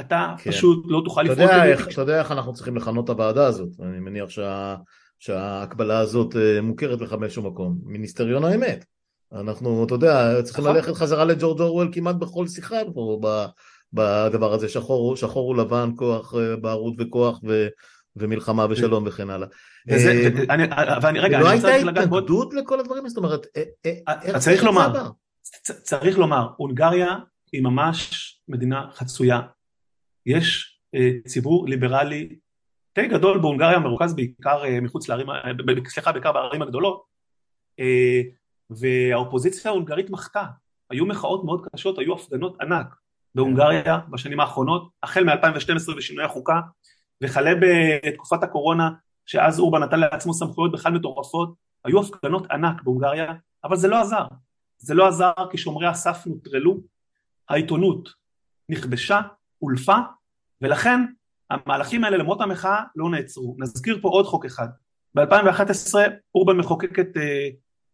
[0.00, 0.50] אתה כן.
[0.50, 1.50] פשוט לא תוכל לפעול.
[1.92, 4.76] אתה יודע איך אנחנו צריכים לכנות את הוועדה הזאת, אני מניח שה,
[5.18, 8.84] שההקבלה הזאת אה, מוכרת לך באיזשהו מקום, מיניסטריון האמת.
[9.32, 10.76] אנחנו, אתה יודע, צריכים נכון.
[10.76, 13.20] ללכת חזרה לג'ורג' אורוול כמעט בכל שיחה פה
[13.92, 17.66] בדבר הזה, שחור, שחור ולבן, כוח אה, בערות וכוח ו,
[18.16, 19.48] ומלחמה ושלום וכן הלאה.
[19.88, 20.62] וזה, אה, ואני,
[21.02, 23.08] ואני, רגע, לא הייתה התנגדות לכל הדברים?
[23.08, 23.46] זאת אומרת,
[24.38, 25.10] צריך לומר,
[25.82, 27.16] צריך לומר, הונגריה
[27.52, 28.10] היא ממש
[28.48, 29.40] מדינה חצויה.
[30.26, 32.36] יש אה, ציבור ליברלי
[32.94, 35.50] די גדול בהונגריה מרוכז בעיקר אה, מחוץ לערים, אה,
[35.88, 37.14] סליחה בעיקר בערים הגדולות.
[38.70, 40.44] והאופוזיציה ההונגרית מחתה,
[40.90, 42.86] היו מחאות מאוד קשות, היו הפגנות ענק
[43.34, 46.60] בהונגריה בשנים האחרונות, החל מ-2012 ושינוי החוקה
[47.22, 48.90] וכלה בתקופת הקורונה
[49.26, 51.54] שאז אורבן נתן לעצמו סמכויות בכלל מטורפות,
[51.84, 53.32] היו הפגנות ענק בהונגריה,
[53.64, 54.26] אבל זה לא עזר,
[54.78, 56.76] זה לא עזר כי שומרי הסף נוטרלו,
[57.48, 58.08] העיתונות
[58.68, 59.20] נכבשה
[59.58, 59.96] הולפה
[60.60, 61.00] ולכן
[61.50, 63.56] המהלכים האלה למרות המחאה לא נעצרו.
[63.58, 64.68] נזכיר פה עוד חוק אחד.
[65.14, 65.94] ב-2011
[66.34, 67.20] אורבן מחוקק את uh,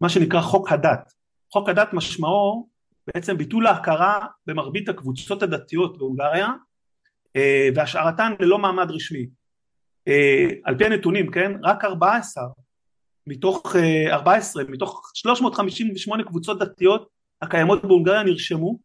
[0.00, 1.12] מה שנקרא חוק הדת.
[1.52, 2.68] חוק הדת משמעו
[3.06, 6.48] בעצם ביטול ההכרה במרבית הקבוצות הדתיות בהונגריה
[7.74, 9.26] והשארתן ללא מעמד רשמי.
[10.08, 10.12] Uh,
[10.64, 12.44] על פי הנתונים, כן, רק 14
[13.26, 17.08] מתוך uh, 14 מתוך 358 קבוצות דתיות
[17.42, 18.78] הקיימות בהונגריה נרשמו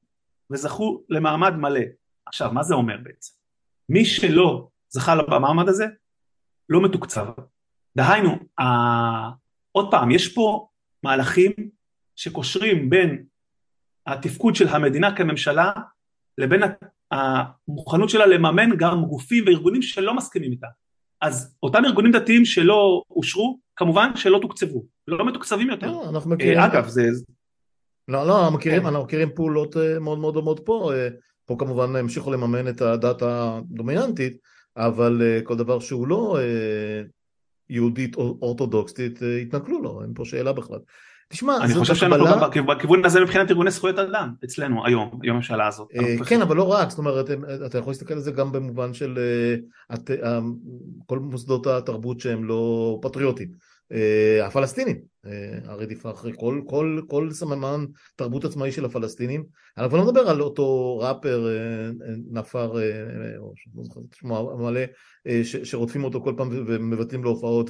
[0.52, 1.82] וזכו למעמד מלא.
[2.26, 3.34] עכשיו מה זה אומר בעצם?
[3.90, 5.86] מי שלא זכה במעמד הזה
[6.70, 7.26] לא מתוקצב.
[7.98, 8.64] דהיינו, ה...
[9.72, 10.68] עוד פעם, יש פה
[11.04, 11.52] מהלכים
[12.16, 13.26] שקושרים בין
[14.08, 15.72] התפקוד של המדינה כממשלה
[16.38, 16.62] לבין
[17.12, 20.68] המוכנות שלה לממן גם גופים וארגונים שלא מסכימים איתה.
[21.22, 25.88] אז אותם ארגונים דתיים שלא אושרו, כמובן שלא תוקצבו, לא מתוקצבים יותר.
[25.88, 26.60] לא, אנחנו מכירים...
[26.60, 27.02] אגב, זה...
[28.08, 28.86] לא, לא, אנחנו מכירים, כן.
[28.86, 30.92] אנחנו מכירים פעולות אה, מאוד מאוד דומות פה.
[30.94, 31.08] אה,
[31.46, 34.38] פה כמובן המשיכו לממן את הדת הדומיננטית,
[34.78, 37.02] אבל אה, כל דבר שהוא לא אה,
[37.70, 40.80] יהודית או אורתודוקסית, אה, התנכלו לו, אין פה שאלה בכלל.
[41.28, 45.68] תשמע, אני חושב שאנחנו גם בכיוון הזה מבחינת ארגוני זכויות אדם אצלנו היום, היום הממשלה
[45.68, 45.88] הזאת.
[46.28, 47.26] כן, אבל לא רק, זאת אומרת,
[47.66, 49.20] אתה יכול להסתכל על זה גם במובן של
[51.06, 53.48] כל מוסדות התרבות שהם לא פטריוטים.
[53.92, 55.32] אה, הפלסטינים, אה,
[55.66, 59.44] הרדיפה אחרי כל, כל, כל סממן תרבות עצמאי של הפלסטינים.
[59.78, 61.90] אני כבר לא מדבר על אותו ראפר אה,
[62.32, 62.72] נפר,
[63.38, 64.82] או לא זוכר את שמו המלא,
[65.44, 67.70] שרודפים אותו כל פעם ומבטלים לו הופעות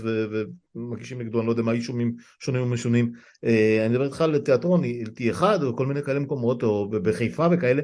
[0.75, 3.11] ומגישים נגדו, אני לא יודע מה אישומים שונים ומשונים.
[3.43, 7.81] אני מדבר איתך על תיאטרון, T1 או כל מיני כאלה מקומות, או בחיפה וכאלה,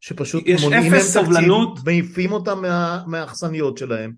[0.00, 2.62] שפשוט מונעים מהם תקציב, מעיפים אותם
[3.06, 4.12] מהאכסניות שלהם.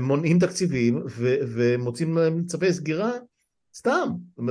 [0.00, 1.02] מונעים תקציבים
[1.54, 3.10] ומוצאים להם צווי סגירה
[3.76, 4.08] סתם,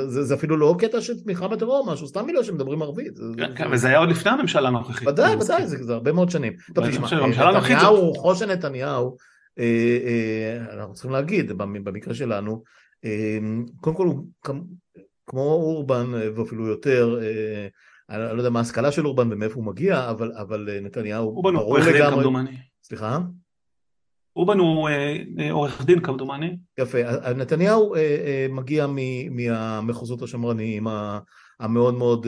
[0.07, 3.19] זה, זה אפילו לא קטע של תמיכה בטרור או משהו, סתם בגלל שמדברים ערבית.
[3.37, 5.07] כן, כן, וזה היה עוד לפני הממשלה הנוכחית.
[5.07, 6.53] ודאי, ודאי, זה, זה הרבה מאוד שנים.
[6.73, 9.17] טוב, תשמע, נתניהו, חושן נתניהו,
[9.59, 12.63] אה, אה, אנחנו צריכים להגיד, במקרה שלנו,
[13.05, 13.37] אה,
[13.81, 14.25] קודם כל הוא
[15.27, 17.19] כמו אורבן ואפילו יותר,
[18.09, 21.79] אני לא יודע מה ההשכלה של אורבן ומאיפה הוא מגיע, אבל, אבל נתניהו אורבן הוא
[22.11, 22.57] כמדומני.
[22.83, 23.19] סליחה?
[24.35, 26.57] אובן הוא אה, אה, עורך דין כמדומני.
[26.79, 26.97] יפה,
[27.35, 28.87] נתניהו אה, מגיע
[29.31, 30.87] מהמחוזות השמרניים
[31.59, 32.27] המאוד מאוד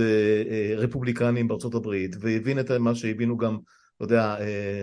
[0.78, 3.58] רפובליקניים בארצות הברית והבין את מה שהבינו גם,
[3.99, 4.36] לא יודע,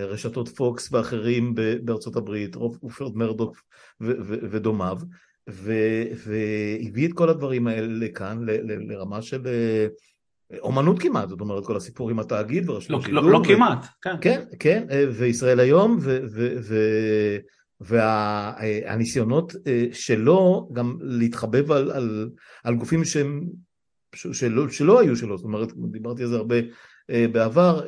[0.09, 1.55] רשתות פוקס ואחרים
[1.85, 3.57] בארצות הברית, אופרד מרדוק
[4.51, 4.99] ודומיו
[5.47, 8.39] והביא את כל הדברים האלה לכאן
[8.89, 9.43] לרמה של
[10.61, 13.23] אומנות כמעט, זאת אומרת כל הסיפור עם התאגיד ורשות לא, השידור.
[13.23, 14.17] לא, לא כמעט, כן.
[14.21, 15.99] כן, כן, אה, וישראל היום,
[17.81, 22.31] והניסיונות אה, שלו גם להתחבב על, על,
[22.65, 23.43] על גופים שהם,
[24.15, 26.57] שלא, שלא היו שלו, זאת אומרת, דיברתי על זה הרבה
[27.11, 27.81] אה, בעבר,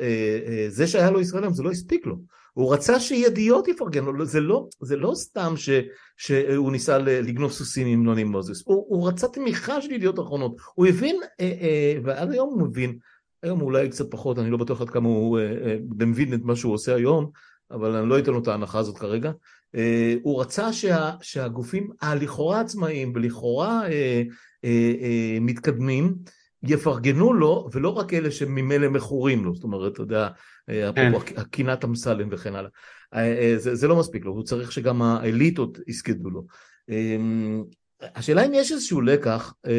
[0.67, 2.17] זה שהיה לו ישראל היום זה לא הספיק לו.
[2.57, 5.69] הוא רצה שידיעות יפרגן לו, זה לא, זה לא סתם ש,
[6.17, 10.87] שהוא ניסה לגנוב סוסים עם נוני מוזס, הוא, הוא רצה תמיכה של ידיעות אחרונות, הוא
[10.87, 12.97] הבין, אה, אה, ועד היום הוא מבין,
[13.43, 16.55] היום אולי קצת פחות, אני לא בטוח עד כמה הוא אה, אה, מבין את מה
[16.55, 17.29] שהוא עושה היום,
[17.71, 19.31] אבל אני לא אתן לו את ההנחה הזאת כרגע,
[19.75, 24.23] אה, הוא רצה שה, שהגופים הלכאורה עצמאיים ולכאורה אה,
[24.65, 26.15] אה, אה, מתקדמים,
[26.63, 30.27] יפרגנו לו, ולא רק אלה שממילא מכורים לו, זאת אומרת, אתה יודע,
[30.69, 31.13] אה, כן.
[31.13, 32.69] אפרופו קינת אמסלם וכן הלאה.
[33.13, 36.45] אה, זה, זה לא מספיק לו, הוא צריך שגם האליטות יסקדו לו.
[36.89, 37.63] אמ,
[38.01, 39.71] השאלה אם יש איזשהו לקח אה,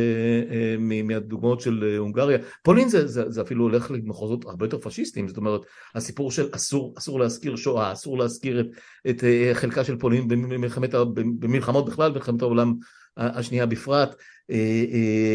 [0.50, 5.28] אה, מהדוגמאות של אה, הונגריה, פולין זה, זה, זה אפילו הולך למחוזות הרבה יותר פשיסטיים,
[5.28, 5.60] זאת אומרת
[5.94, 8.66] הסיפור של אסור, אסור להזכיר שואה, אסור להזכיר את,
[9.10, 12.74] את אה, חלקה של פולין במלחמת, במלחמות בכלל, במלחמת העולם
[13.16, 14.16] השנייה בפרט, אה, אה,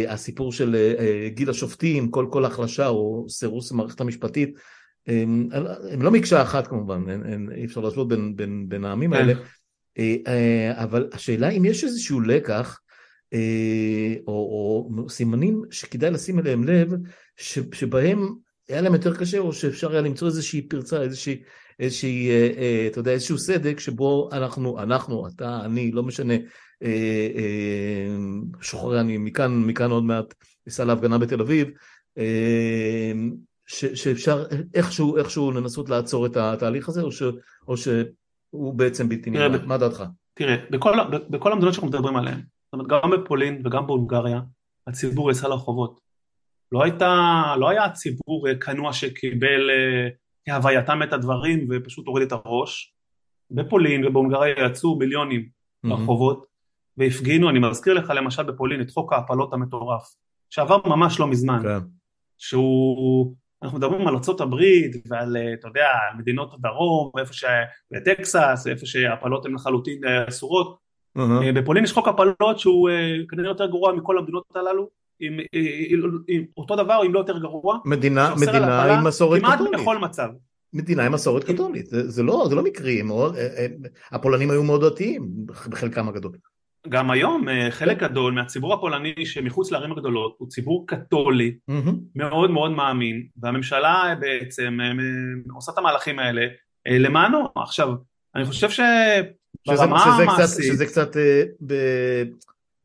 [0.08, 4.60] הסיפור של אה, גיל השופטים, כל כל החלשה או סירוס המערכת המשפטית,
[5.08, 5.50] הם,
[5.92, 9.18] הם לא מקשה אחת כמובן, אין, אין, אי אפשר להשוות בין, בין, בין העמים כן.
[9.18, 9.34] האלה.
[10.00, 12.80] אה, אה, אבל השאלה אם יש איזשהו לקח
[13.34, 14.34] אה, או,
[14.98, 16.94] או סימנים שכדאי לשים אליהם לב
[17.74, 18.30] שבהם
[18.70, 21.42] היה להם יותר קשה או שאפשר היה למצוא איזושהי פרצה, איזושהי,
[21.84, 22.30] איזושהי
[22.88, 26.34] אתה יודע, איזשהו סדק שבו אנחנו, אנחנו, אתה, אני, לא משנה,
[28.62, 30.34] שוחרר אני מכאן, מכאן עוד מעט
[30.68, 31.68] ניסע להפגנה בתל אביב,
[33.68, 37.24] ש, שאפשר איכשהו, איכשהו לנסות לעצור את התהליך הזה או, ש,
[37.68, 37.88] או ש,
[38.50, 40.04] הוא בעצם בלתי נראה, מה דעתך?
[40.34, 40.94] תראה, בכל,
[41.30, 44.42] בכל המדינות שאנחנו מדברים עליהן, זאת אומרת גם בפולין וגם בהונגריה,
[44.88, 46.00] הציבור יצא לרחובות.
[46.72, 50.10] לא הייתה, לא היה ציבור כנוע שקיבל אה,
[50.46, 52.94] כהווייתם את הדברים ופשוט הוריד את הראש.
[53.52, 55.46] בפולין ובהונגריה יצאו מיליונים
[55.84, 56.46] לרחובות
[56.98, 60.04] והפגינו, אני מזכיר לך למשל בפולין את חוק ההפלות המטורף,
[60.50, 61.86] שעבר ממש לא מזמן, כן.
[62.38, 64.54] שהוא אנחנו מדברים על ארה"ב
[65.08, 65.88] ועל, אה, אתה יודע,
[66.18, 67.44] מדינות הדרום, ואיפה ש...
[67.92, 70.78] בטקסס, ואיפה שהפלות הן לחלוטין אה, אסורות.
[71.18, 71.22] Uh-huh.
[71.56, 72.90] בפולין יש חוק הפלות שהוא
[73.30, 74.90] כנראה יותר גרוע מכל המדינות הללו,
[75.28, 75.38] עם,
[75.90, 77.78] עם, עם אותו דבר, אם לא יותר גרוע.
[77.86, 79.60] מדינה, מדינה עם מסורת קתולית.
[79.60, 80.28] כמעט בכל מצב.
[80.74, 83.36] מדינה עם מסורת קתולית, זה, זה, לא, זה לא מקרי, מאוד,
[84.12, 85.30] הפולנים היו מאוד דתיים
[85.70, 86.32] בחלקם הגדול.
[86.90, 91.56] גם היום אה, חלק גדול מהציבור הפולני שמחוץ לערים הגדולות הוא ציבור קתולי
[92.16, 94.92] מאוד מאוד מאמין והממשלה בעצם אה,
[95.56, 96.42] עושה את המהלכים האלה
[96.88, 97.90] אה, למענו עכשיו
[98.36, 101.18] אני חושב שברמה המעשית שזה קצת
[101.68, 101.74] ב,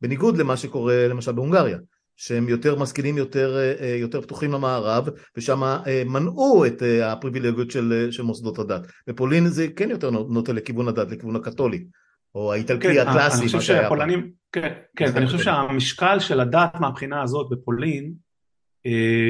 [0.01, 1.77] בניגוד למה שקורה למשל בהונגריה
[2.21, 3.57] שהם יותר משכילים, יותר,
[3.99, 5.61] יותר פתוחים למערב, ושם
[6.05, 8.81] מנעו את הפריבילגיות של, של מוסדות הדת.
[9.07, 11.85] בפולין זה כן יותר נוטה לכיוון הדת, לכיוון הקתולי.
[12.35, 13.39] או האיטלקי כן, הקלאסי.
[13.39, 18.28] אני חושב שהפולנים, כן, כן, אני חושב שהמשקל של הדת מהבחינה הזאת בפולין אה,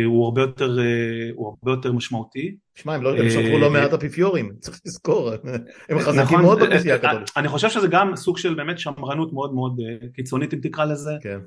[0.05, 2.55] הוא הרבה יותר, אה, הוא הרבה יותר משמעותי.
[2.75, 5.31] שמע, הם, לא, הם שטחו לא מעט אפיפיורים, צריך לזכור,
[5.89, 7.31] הם חזקים נכון, מאוד בכנסייה הקתולית.
[7.37, 9.79] אני חושב שזה גם סוג של באמת שמרנות מאוד מאוד
[10.13, 11.39] קיצונית אם תקרא לזה, כן.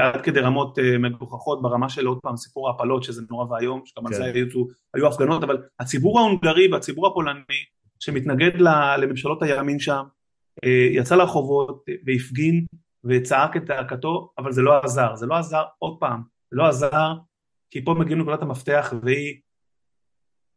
[0.00, 4.12] עד כדי רמות מגוחכות ברמה של עוד פעם סיפור ההפלות שזה נורא ואיום, שגם על
[4.12, 4.18] כן.
[4.18, 4.46] זה היו,
[4.94, 7.40] היו הפגנות, אבל הציבור ההונגרי והציבור הפולני
[8.00, 8.50] שמתנגד
[8.98, 10.02] לממשלות הימין שם,
[10.64, 12.64] אה, יצא לרחובות והפגין
[13.04, 17.12] וצעק את צעקתו, אבל זה לא עזר, זה לא עזר עוד פעם, זה לא עזר
[17.72, 19.40] כי פה מגיעים לנקודת המפתח והיא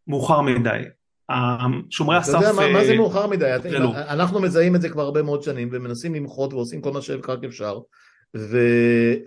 [0.08, 0.84] מאוחר מדי.
[1.90, 2.30] שומרי הסף...
[2.30, 3.52] אתה יודע מה, מה זה אה, מאוחר מדי?
[3.96, 7.80] אנחנו מזהים את זה כבר הרבה מאוד שנים ומנסים למחות ועושים כל מה שרק אפשר
[8.38, 8.58] ו...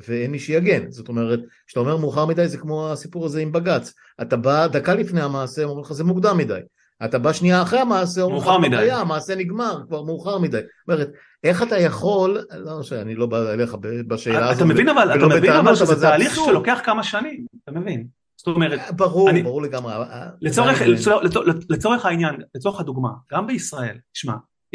[0.08, 3.94] ואין מי שיגן, זאת אומרת, כשאתה אומר מאוחר מדי זה כמו הסיפור הזה עם בג"ץ,
[4.22, 6.60] אתה בא דקה לפני המעשה, אומרים לך זה מוקדם מדי,
[7.04, 10.56] אתה בא שנייה אחרי המעשה, מאוחר מדי, המעשה נגמר, כבר מאוחר מדי.
[10.56, 11.12] זאת אומרת,
[11.44, 13.74] איך אתה יכול, לא שאני לא בא אליך
[14.08, 14.56] בשאלה הזאת.
[14.56, 18.06] אתה מבין אבל, אתה מבין אבל שזה תהליך שלוקח כמה שנים, אתה מבין?
[18.36, 19.92] זאת אומרת, ברור, אני, ברור לגמרי.
[20.40, 21.36] לצורך, לצורך,
[21.70, 24.34] לצורך, העניין, לצורך הדוגמה, גם בישראל, תשמע,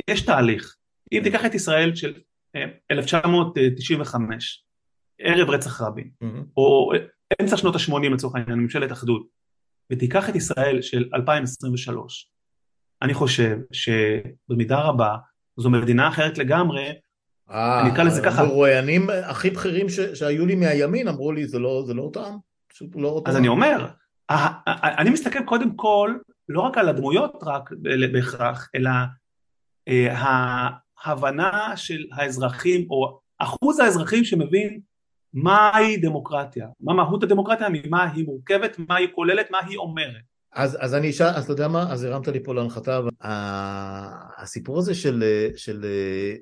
[0.10, 0.76] יש תהליך,
[1.12, 1.24] אם כן.
[1.24, 2.14] תיקח את ישראל של
[2.92, 4.66] 1995,
[5.22, 6.10] אה, ערב רצח רבין,
[6.58, 6.92] או
[7.42, 9.28] אמצע שנות ה-80 לצורך העניין, ממשלת אחדות,
[9.94, 12.30] ותיקח את ישראל של 2023,
[13.02, 15.16] אני חושב שבמידה רבה
[15.58, 16.94] זו מדינה אחרת לגמרי,
[17.52, 18.42] אה, אני אקרא לזה ככה.
[18.42, 22.36] המרואיינים הכי בכירים ש, שהיו לי מהימין אמרו לי זה לא, זה לא אותם,
[22.68, 23.32] פשוט לא אותם.
[23.32, 23.88] אז אני אומר,
[24.84, 26.16] אני מסתכל קודם כל
[26.50, 27.70] לא רק על הדמויות רק
[28.14, 28.92] בהכרח, אלא
[29.88, 30.16] אה,
[31.04, 34.80] ההבנה של האזרחים או אחוז האזרחים שמבין
[35.34, 40.22] מהי דמוקרטיה, מה מהות הדמוקרטיה, ממה היא מורכבת, מה היא כוללת, מה היא אומרת.
[40.54, 43.00] אז, אז אני אשאל, אז אתה יודע מה, אז הרמת לי פה להנחתה,
[44.38, 45.24] הסיפור הזה של,
[45.56, 45.86] של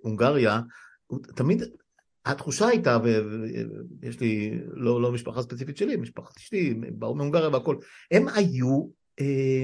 [0.04, 0.60] הונגריה,
[1.36, 1.64] תמיד,
[2.26, 2.98] התחושה הייתה,
[4.02, 7.76] ויש לי לא, לא משפחה ספציפית שלי, משפחת אשתי, באו מהונגריה והכל,
[8.12, 8.88] הם היו
[9.20, 9.64] אה,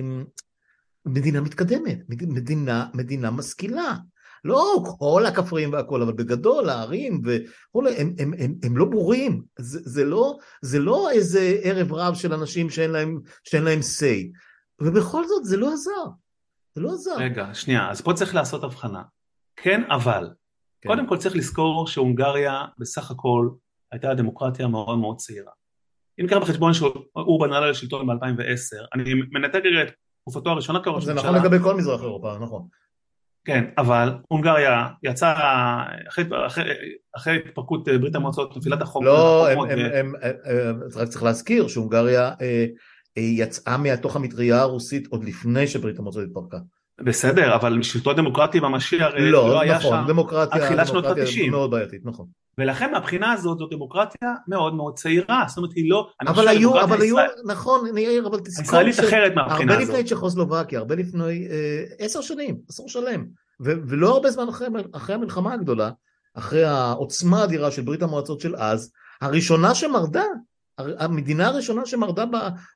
[1.05, 3.95] מדינה מתקדמת, מדינה, מדינה משכילה.
[4.43, 9.79] לא כל הכפריים והכל, אבל בגדול הערים וכולי, הם, הם, הם, הם לא ברורים, זה,
[9.83, 14.37] זה, לא, זה לא איזה ערב רב של אנשים שאין להם, שאין להם say,
[14.81, 16.05] ובכל זאת זה לא עזר,
[16.75, 17.17] זה לא עזר.
[17.17, 19.01] רגע, שנייה, אז פה צריך לעשות הבחנה.
[19.55, 20.29] כן, אבל.
[20.81, 20.89] כן.
[20.89, 23.49] קודם כל צריך לזכור שהונגריה בסך הכל
[23.91, 25.51] הייתה דמוקרטיה מאוד מאוד צעירה.
[26.19, 31.21] אם נקרא בחשבון שאורבן עלה לשלטון ב-2010, אני מנתק רגע את תקופתו הראשונה כראש ממשלה.
[31.21, 32.67] זה נכון לגבי כל מזרח אירופה, נכון.
[33.47, 36.63] כן, אבל הונגריה יצאה אחרי, אחרי,
[37.17, 39.03] אחרי התפרקות ברית המועצות, נפילת החוק.
[39.03, 40.13] לא, הם, הם, הם,
[40.45, 42.65] הם, רק צריך להזכיר שהונגריה אה,
[43.17, 46.57] אה, יצאה מתוך המטריה הרוסית עוד לפני שברית המועצות התפרקה.
[47.01, 51.49] בסדר, אבל שלטון דמוקרטי ממשי הרי לא, לא היה נכון, שם דמוקרטיה, תחילת שנות ה-90.
[51.51, 52.25] מאוד בעייתית, נכון.
[52.57, 56.09] ולכן מהבחינה הזאת זו דמוקרטיה מאוד מאוד צעירה, זאת אומרת היא לא...
[56.27, 58.79] אבל היו, אבל היו, נכון, נעיר, אבל תזכור...
[58.79, 59.87] הישראלית אחרת מהבחינה הזאת.
[59.87, 63.25] הרבה לפני צ'כוסלובקיה, הרבה לפני אה, עשר שנים, עשור שלם,
[63.59, 65.91] ולא הרבה זמן אחרי, אחרי המלחמה הגדולה,
[66.33, 68.91] אחרי העוצמה האדירה של ברית המועצות של אז,
[69.21, 70.23] הראשונה שמרדה,
[70.77, 72.25] המדינה הראשונה שמרדה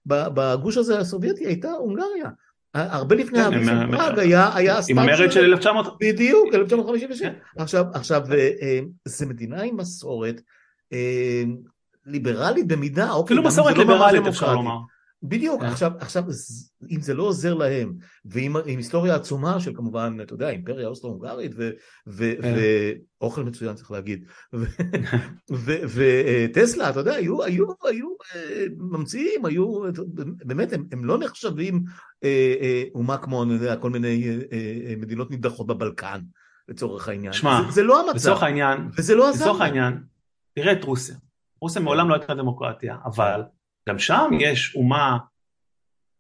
[0.06, 2.30] בגוש הזה הסובייטי הייתה הונגריה.
[2.74, 5.98] הרבה לפני כן, האביב פראג היה, היה עם המרד של 1900...
[6.00, 7.22] בדיוק, 1956.
[7.22, 7.34] כן.
[7.58, 10.42] עכשיו, עכשיו, אה, אה, זה מדינה עם מסורת
[10.94, 11.44] אה,
[12.06, 14.78] ליברלית במידה, אוקיי, אפילו מסורת לא ליברלית אפשר לומר.
[15.24, 15.62] בדיוק.
[15.62, 15.68] כן.
[15.68, 16.24] עכשיו, עכשיו,
[16.90, 17.94] אם זה לא עוזר להם,
[18.26, 21.52] ועם היסטוריה עצומה של כמובן, אתה יודע, אימפריה אוסטרו-הונגרית,
[22.08, 23.46] ואוכל yeah.
[23.46, 24.26] מצוין צריך להגיד,
[25.96, 29.82] וטסלה, אתה יודע, היו, היו, היו אה, ממציאים, היו,
[30.46, 31.84] באמת, הם, הם לא נחשבים
[32.24, 34.38] אה, אה, אומה כמו, אני יודע, כל מיני
[34.98, 36.20] מדינות נידחות בבלקן,
[36.68, 37.34] לצורך העניין.
[37.34, 39.46] שמע, זה, זה לא המצב, לצורך העניין, וזה לא עזר.
[39.46, 40.04] לצורך העניין,
[40.54, 41.16] תראה את רוסיה,
[41.62, 43.42] רוסיה מעולם לא הייתה דמוקרטיה, אבל
[43.90, 45.18] גם שם יש אומה,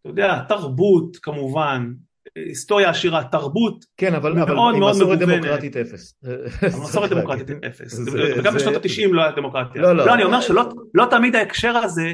[0.01, 1.91] אתה יודע, תרבות כמובן,
[2.36, 4.95] היסטוריה עשירה, תרבות כן, אבל, מאוד אבל מאוד מגוונת.
[4.95, 6.22] מסורת דמוקרטית אפס.
[6.64, 7.99] מסורת דמוקרטית אפס.
[8.38, 9.82] וגם בשנות התשעים לא היה דמוקרטיה.
[9.82, 10.05] לא, לא.
[10.05, 12.14] לא, אני אומר שלא לא תמיד ההקשר הזה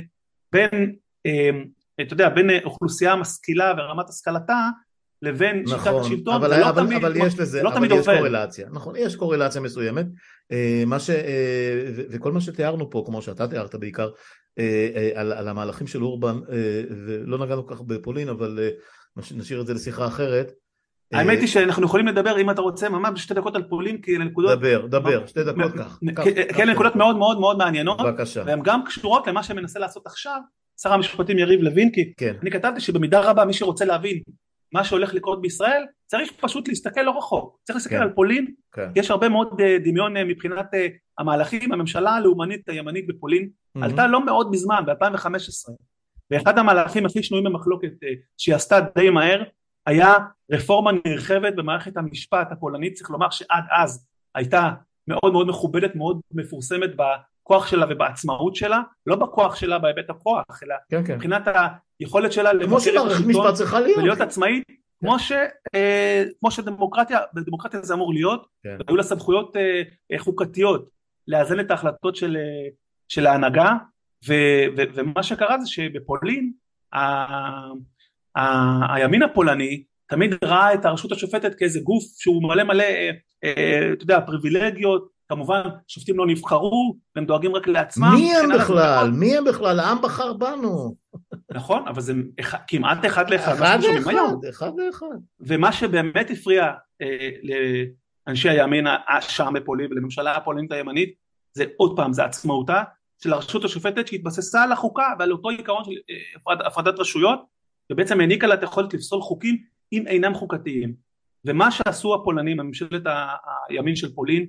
[0.52, 0.96] בין,
[1.26, 1.66] אמ,
[2.02, 4.70] אתה יודע, בין אוכלוסייה משכילה ורמת השכלתה,
[5.22, 7.92] לבין נכון, שיטת השלטון, אבל, זה לא אבל, תמיד, אבל יש לזה, לא אבל תמיד
[7.92, 8.18] יש עובד.
[8.18, 10.12] קורלציה, נכון, יש קורלציה מסוימת, אה,
[10.86, 14.10] מה ש, אה, וכל מה שתיארנו פה, כמו שאתה תיארת בעיקר,
[14.60, 18.60] אה, אה, על, על המהלכים של אורבן, אה, ולא נגענו כך בפולין, אבל
[19.18, 20.52] נשאיר את זה לשיחה אחרת.
[21.14, 24.26] האמת היא שאנחנו יכולים לדבר, אם אתה רוצה, ממש בשתי דקות על פולין, כי אלה
[24.26, 24.60] נקודות...
[24.60, 26.00] דבר, דבר, שתי דקות כך.
[26.54, 28.02] כי אלה נקודות מאוד מאוד מאוד מעניינות.
[28.02, 28.44] בבקשה.
[28.46, 30.40] והן גם קשורות למה שמנסה לעשות עכשיו
[30.82, 32.34] שר המשפטים יריב לוין, כי כן.
[32.42, 34.20] אני כתבתי שבמידה רבה מי שרוצה להבין
[34.74, 38.02] מה שהולך לקרות בישראל, צריך פשוט להסתכל לא רחוק, צריך להסתכל כן.
[38.02, 38.90] על פולין, כן.
[38.96, 40.66] יש הרבה מאוד דמיון מבחינת
[41.18, 43.84] המהלכים, הממשלה הלאומנית הימנית בפולין mm-hmm.
[43.84, 45.72] עלתה לא מאוד מזמן, ב-2015,
[46.32, 49.44] ואחד המהלכים הכי שנויים במחלוקת אה, שהיא עשתה די מהר,
[49.86, 50.16] היה
[50.52, 54.72] רפורמה נרחבת במערכת המשפט הפולנית, צריך לומר שעד אז הייתה
[55.08, 56.96] מאוד מאוד מכובדת, מאוד מפורסמת
[57.48, 61.16] בכוח שלה ובעצמאות שלה, לא בכוח שלה בהיבט הכוח, אלא כן, כן.
[61.16, 61.48] מבחינת
[62.00, 62.82] היכולת שלה לבקר את
[63.54, 64.74] השלטון ולהיות עצמאית, כן.
[65.00, 65.32] כמו, ש,
[65.76, 68.78] אה, כמו שדמוקרטיה, בדמוקרטיה זה אמור להיות, כן.
[68.88, 70.90] היו לה סמכויות אה, חוקתיות
[71.28, 72.70] לאזן את ההחלטות של, אה,
[73.08, 73.74] של ההנהגה
[74.28, 74.34] ו,
[74.78, 76.52] ו, ומה שקרה זה שבפולין
[76.94, 77.00] ה,
[78.38, 83.12] ה, הימין הפולני תמיד ראה את הרשות השופטת כאיזה גוף שהוא מלא מלא אה,
[83.44, 88.12] אה, אתה יודע פריבילגיות כמובן שופטים לא נבחרו והם דואגים רק לעצמם.
[88.16, 89.12] מי הם בכלל?
[89.12, 89.80] מי הם בכלל?
[89.80, 90.96] העם בחר בנו.
[91.52, 92.14] נכון אבל זה
[92.68, 94.12] כמעט אחד לאחד אחד לאחד,
[94.50, 95.06] אחד לאחד.
[95.40, 96.72] ומה שבאמת הפריע
[97.02, 97.30] אה,
[98.28, 98.88] לאנשי הימין
[99.22, 101.14] שם בפולין ולממשלה הפולינית הימנית
[101.54, 102.84] זה עוד פעם זה עצמאותה
[103.24, 107.40] של הרשות השופטת שהתבססה על החוקה ועל אותו עיקרון של אה, הפרד, הפרדת רשויות
[107.92, 109.58] ובעצם העניקה לה את היכולת לפסול חוקים
[109.94, 111.08] אם אינם חוקתיים.
[111.46, 113.04] ומה שעשו הפולנים, הממשלת
[113.70, 114.48] הימין של פולין,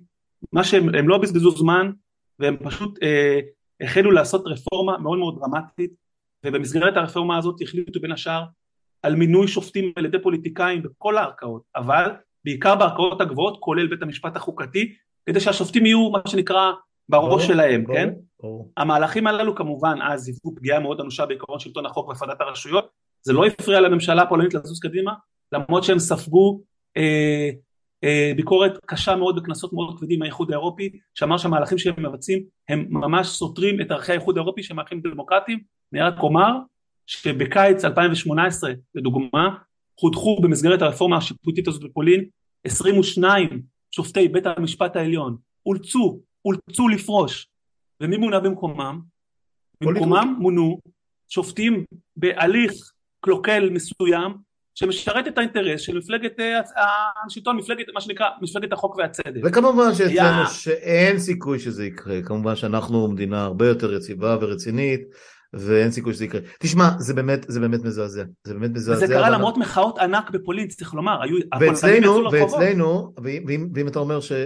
[0.53, 1.91] מה שהם הם לא בזבזו זמן
[2.39, 3.41] והם פשוט אה,
[3.81, 5.91] החלו לעשות רפורמה מאוד מאוד דרמטית
[6.47, 8.45] ובמסגרת הרפורמה הזאת החליטו בין השאר
[9.03, 12.11] על מינוי שופטים על ידי פוליטיקאים בכל הערכאות אבל
[12.45, 14.95] בעיקר בערכאות הגבוהות כולל בית המשפט החוקתי
[15.27, 16.73] כדי שהשופטים יהיו מה שנקרא
[17.09, 18.09] בראש שלהם, בוא, כן?
[18.43, 18.65] בוא.
[18.77, 22.89] המהלכים הללו כמובן אז היוו פגיעה מאוד אנושה בעקרון שלטון החוק והפרדת הרשויות,
[23.23, 25.15] זה לא הפריע לממשלה הפולנית לזוז קדימה,
[25.53, 26.61] למרות שהם ספגו
[26.97, 27.51] אה, אה,
[28.37, 33.81] ביקורת קשה מאוד בכנסות מאוד כבדים מהאיחוד האירופי, שאמר שהמהלכים שהם מבצעים הם ממש סותרים
[33.81, 35.59] את ערכי האיחוד האירופי שהם ערכים דמוקרטיים,
[35.93, 36.53] אני רק אומר
[37.07, 39.57] שבקיץ 2018 לדוגמה
[40.01, 42.25] חודכו במסגרת הרפורמה השיפוטית הזאת בפולין
[42.65, 45.37] 22 שופטי בית המשפט העליון
[45.67, 47.49] אולצו אולצו לפרוש.
[48.01, 49.01] ומי מונה במקומם?
[49.81, 50.79] במקומם מונו
[51.29, 51.85] שופטים
[52.17, 52.73] בהליך
[53.21, 54.35] קלוקל מסוים
[54.79, 56.61] שמשרת את האינטרס של מפלגת אה,
[57.27, 59.41] השלטון, מפלגת מה שנקרא מפלגת החוק והצדק.
[59.45, 65.01] וכמובן שאצלנו שאין סיכוי שזה יקרה, כמובן שאנחנו מדינה הרבה יותר יציבה ורצינית
[65.53, 66.41] ואין סיכוי שזה יקרה.
[66.61, 68.23] תשמע, זה באמת, זה באמת מזעזע.
[68.45, 69.05] זה באמת מזעזע.
[69.05, 71.23] וזה קרה למרות מחאות ענק בפולין, צריך לומר.
[71.23, 74.33] היו, ואצלנו, ואצלנו, ואם, ואם אתה אומר ש...
[74.33, 74.39] אה,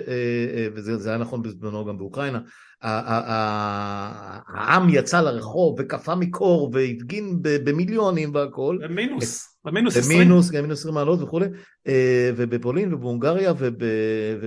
[0.54, 2.38] אה, וזה היה נכון בזמנו גם באוקראינה,
[2.82, 8.78] העם יצא לרחוב וקפא מקור והפגין במיליונים והכל.
[8.82, 10.18] במינוס, במינוס עשרים.
[10.18, 11.46] במינוס, גם מינוס עשרים מעלות וכולי.
[11.86, 13.52] אה, ובפולין ובהונגריה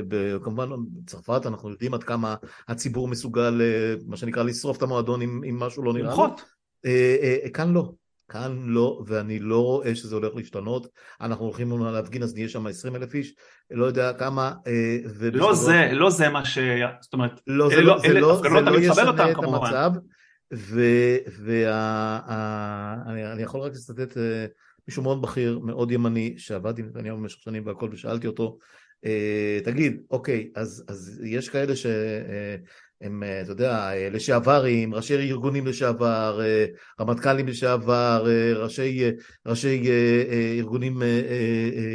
[0.09, 0.69] וכמובן
[1.03, 2.35] בצרפת אנחנו יודעים עד כמה
[2.67, 6.07] הציבור מסוגל, אה, מה שנקרא, לשרוף את המועדון אם משהו לא נראה.
[6.07, 6.41] למחות.
[7.53, 7.91] כאן לא.
[8.29, 10.87] כאן לא, ואני לא רואה שזה הולך להשתנות.
[11.21, 13.33] אנחנו הולכים להפגין, אז נהיה שם 20 אלף איש,
[13.71, 14.53] לא יודע כמה...
[14.67, 14.97] אה,
[15.33, 16.57] לא זה, לא זה מה ש...
[17.01, 19.91] זאת אומרת, לא, זה לא, זה לא, זה לא ישנה את המצב,
[21.43, 24.45] ואני יכול רק לצטט אה,
[24.87, 28.57] מישהו מאוד בכיר, מאוד ימני, שעבד עם נתניהו במשך שנים והכל, ושאלתי אותו,
[29.05, 31.85] אה, תגיד, אוקיי, אז, אז יש כאלה ש...
[33.01, 36.65] הם, אה, אתה יודע, אה, לשעברים, ראשי ארגונים לשעבר, אה,
[37.01, 39.11] רמטכ"לים לשעבר, ראשי,
[39.45, 39.89] ראשי
[40.57, 41.01] ארגונים,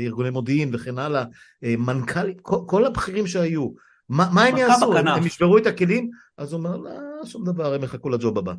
[0.07, 1.25] ארגוני מודיעין וכן הלאה,
[1.63, 3.69] מנכ"לים, כל, כל הבכירים שהיו,
[4.09, 4.97] מה, מה הם יעשו?
[4.97, 6.11] הם, הם ישברו את הכלים?
[6.39, 6.91] אז הוא אומר, לא,
[7.25, 8.53] שום דבר, הם יחכו לג'וב הבא.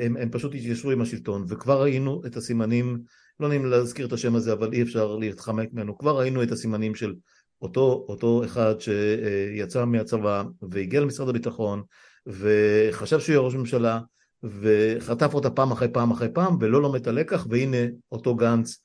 [0.00, 2.98] הם, הם פשוט התיישבו עם השלטון, וכבר ראינו את הסימנים,
[3.40, 6.94] לא נעים להזכיר את השם הזה, אבל אי אפשר להתחמק ממנו, כבר ראינו את הסימנים
[6.94, 7.14] של
[7.62, 11.82] אותו, אותו אחד שיצא מהצבא והגיע למשרד הביטחון
[12.26, 14.00] וחשב שהוא יהיה ראש ממשלה
[14.42, 18.82] וחטף אותה פעם אחרי פעם אחרי פעם ולא לומד את הלקח והנה אותו גנץ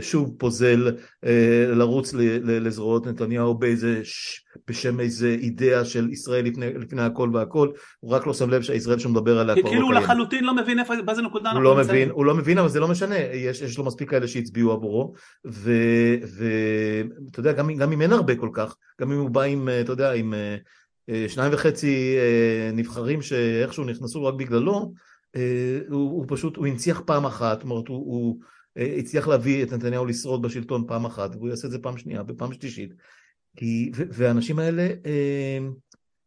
[0.00, 4.02] שוב פוזל אה, לרוץ לזרועות נתניהו באיזה,
[4.68, 8.98] בשם איזה אידאה של ישראל לפני, לפני הכל והכל, הוא רק לא שם לב שהישראל
[8.98, 9.84] שהוא מדבר עליה כבר לא קיימת.
[9.84, 12.68] כאילו הוא לחלוטין לא מבין איפה, באיזה נקודה אנחנו לא מבין, הוא לא מבין אבל
[12.68, 15.12] זה לא משנה, יש, יש לו מספיק כאלה שהצביעו עבורו,
[15.44, 19.92] ואתה יודע, גם, גם אם אין הרבה כל כך, גם אם הוא בא עם, אתה
[19.92, 22.16] יודע, עם אה, שניים וחצי
[22.72, 24.92] נבחרים שאיכשהו נכנסו רק בגללו,
[25.88, 28.38] הוא, הוא פשוט, הוא הנציח פעם אחת, זאת אומרת, הוא, הוא
[28.76, 32.52] הצליח להביא את נתניהו לשרוד בשלטון פעם אחת, והוא יעשה את זה פעם שנייה ופעם
[32.52, 32.90] שלישית.
[33.56, 35.58] כי, והאנשים האלה, אה,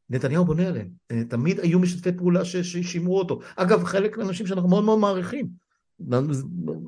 [0.09, 0.89] נתניהו בונה עליהם.
[1.11, 3.39] אה, תמיד היו משתפי פעולה ששימרו אותו.
[3.55, 5.68] אגב, חלק מהאנשים שאנחנו מאוד מאוד מעריכים.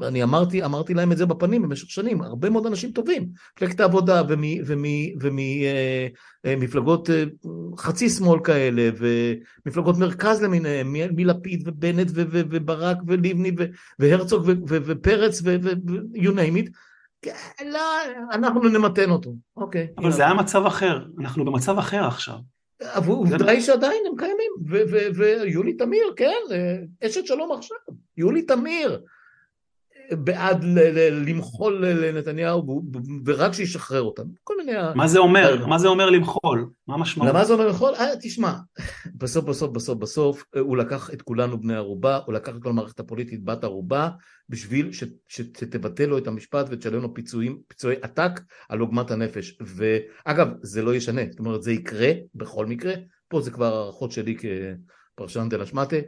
[0.07, 4.21] אני אמרתי, אמרתי להם את זה בפנים במשך שנים, הרבה מאוד אנשים טובים, מפלגת העבודה
[6.43, 7.23] וממפלגות אה, אה,
[7.77, 8.89] חצי שמאל כאלה
[9.65, 13.51] ומפלגות מרכז למיניהם, מלפיד ובנט וברק ולבני
[13.99, 16.69] והרצוג ופרץ ו-you name it,
[17.21, 17.33] כן,
[17.65, 17.79] לא,
[18.31, 19.87] אנחנו נמתן אותו, אוקיי.
[19.97, 22.35] אבל זה היה מצב אחר, אנחנו במצב אחר עכשיו.
[23.07, 24.51] עובדה היא שעדיין הם קיימים,
[25.15, 26.55] ויולי תמיר, כן,
[27.05, 27.77] אשת שלום עכשיו,
[28.21, 29.01] יולי תמיר,
[30.11, 30.63] בעד
[31.11, 32.83] למחול לנתניהו
[33.25, 34.77] ורק שישחרר אותם, כל מיני...
[34.95, 35.67] מה זה אומר?
[35.67, 36.69] מה זה אומר למחול?
[36.87, 37.33] מה המשמעות?
[37.33, 37.93] מה זה אומר למחול?
[37.95, 38.53] אה, תשמע,
[39.15, 42.99] בסוף בסוף בסוף בסוף הוא לקח את כולנו בני ערובה, הוא לקח את כל המערכת
[42.99, 44.09] הפוליטית בת ערובה
[44.49, 44.89] בשביל
[45.27, 50.95] שתבטל לו את המשפט ותשלם לו פיצויים, פיצויי עתק על עוגמת הנפש ואגב זה לא
[50.95, 52.93] ישנה, זאת אומרת זה יקרה בכל מקרה,
[53.27, 54.35] פה זה כבר הערכות שלי
[55.15, 56.01] כפרשן דה לשמטה אה,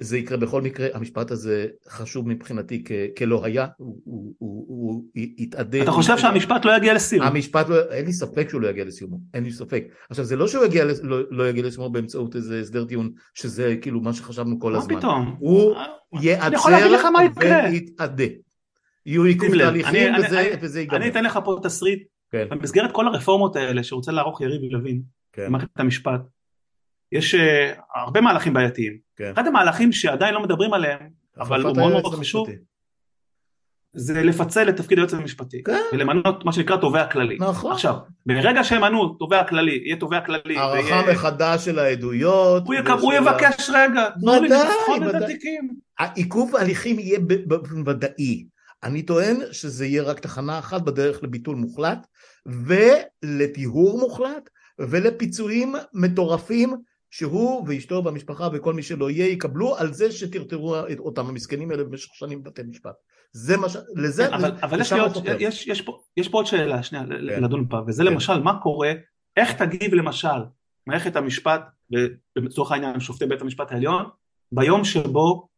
[0.00, 2.84] זה יקרה בכל מקרה, המשפט הזה חשוב מבחינתי
[3.18, 5.82] כלא היה, הוא יתאדה.
[5.82, 7.26] אתה חושב שהמשפט לא יגיע לסיום?
[7.26, 9.84] המשפט לא, אין לי ספק שהוא לא יגיע לסיומו, אין לי ספק.
[10.10, 14.00] עכשיו זה לא שהוא יגיע, לא, לא יגיע לסיומו באמצעות איזה הסדר טיעון, שזה כאילו
[14.00, 14.94] מה שחשבנו כל הזמן.
[14.94, 15.36] מה פתאום?
[15.38, 15.74] הוא
[16.20, 16.68] ייעצר
[17.70, 18.24] ויתאדה.
[19.06, 20.12] יהיו עיכוב תהליכים
[20.60, 20.96] וזה ייגמר.
[20.96, 22.02] אני אתן לך פה תסריט,
[22.32, 22.46] כן.
[22.50, 25.02] במסגרת כל הרפורמות האלה שרוצה לערוך יריב לוין,
[25.32, 25.46] כן.
[25.46, 26.20] במערכת המשפט,
[27.12, 28.98] יש אה, הרבה מהלכים בעייתיים.
[29.16, 29.30] כן.
[29.34, 31.08] אחד המהלכים שעדיין לא מדברים עליהם,
[31.38, 32.48] אבל הוא מאוד מאוד חשוב,
[33.92, 35.80] זה לפצל את תפקיד היועץ המשפטי, כן.
[35.92, 37.38] ולמנות מה שנקרא תובע כללי.
[37.40, 37.72] נכון.
[37.72, 37.96] עכשיו,
[38.26, 40.56] ברגע שמנו תובע כללי, יהיה תובע כללי.
[40.56, 41.12] הערכה ויהיה...
[41.12, 42.66] מחדש של העדויות.
[42.66, 45.70] הוא, יקב, הוא יבקש רגע, תנו לי לבחון את התיקים.
[46.14, 47.18] עיכוב ההליכים יהיה
[47.86, 48.44] ודאי.
[48.82, 52.06] אני טוען שזה יהיה רק תחנה אחת בדרך לביטול מוחלט,
[52.46, 56.76] ולטיהור מוחלט, ולפיצויים מטורפים
[57.10, 62.14] שהוא ואשתו והמשפחה וכל מי שלא יהיה יקבלו על זה שטרטרו אותם המסכנים האלה במשך
[62.14, 62.94] שנים בבתי משפט.
[63.32, 63.76] זה מה ש...
[63.96, 64.26] לזה...
[64.26, 67.42] כן, אבל, אבל יש, עוד, יש, יש, פה, יש פה עוד שאלה שנייה כן.
[67.42, 68.12] לדון בה וזה כן.
[68.12, 68.92] למשל מה קורה,
[69.36, 70.28] איך תגיב למשל
[70.86, 71.62] מערכת המשפט
[72.36, 74.04] לצורך העניין שופטי בית המשפט העליון
[74.52, 75.48] ביום שבו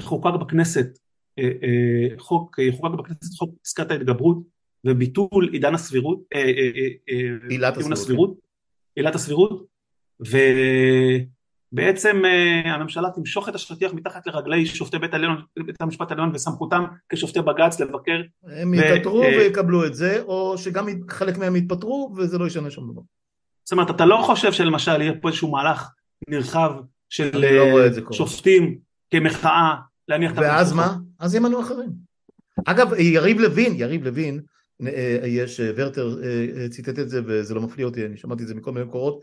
[0.00, 0.98] חוקק בכנסת
[1.38, 4.38] אה, אה, חוק, יחוקק בכנסת חוק פסקת ההתגברות
[4.84, 6.44] וביטול עידן הסבירות, אה,
[7.48, 8.34] עילת הסבירות,
[8.96, 9.77] עילת הסבירות
[10.20, 16.84] ובעצם אה, הממשלה תמשוך את השטיח מתחת לרגלי שופטי בית, העליון, בית המשפט העליון וסמכותם
[17.08, 18.22] כשופטי בג"ץ לבקר.
[18.44, 19.22] הם יתפטרו ו...
[19.22, 23.02] אה, ויקבלו את זה, או שגם חלק מהם יתפטרו וזה לא ישנה שום דבר.
[23.64, 25.88] זאת אומרת, אתה לא חושב שלמשל יהיה פה איזשהו מהלך
[26.28, 26.72] נרחב
[27.08, 28.78] של לא אה, שופטים
[29.10, 29.74] כמחאה
[30.08, 30.38] להניח את.
[30.38, 30.96] ואז מה?
[31.18, 31.90] אז ימנו אחרים.
[32.64, 34.40] אגב, יריב לוין, יריב לוין,
[35.24, 36.16] יש, ורטר
[36.70, 39.20] ציטט את זה וזה לא מפליא אותי, אני שמעתי את זה מכל מיני מקורות,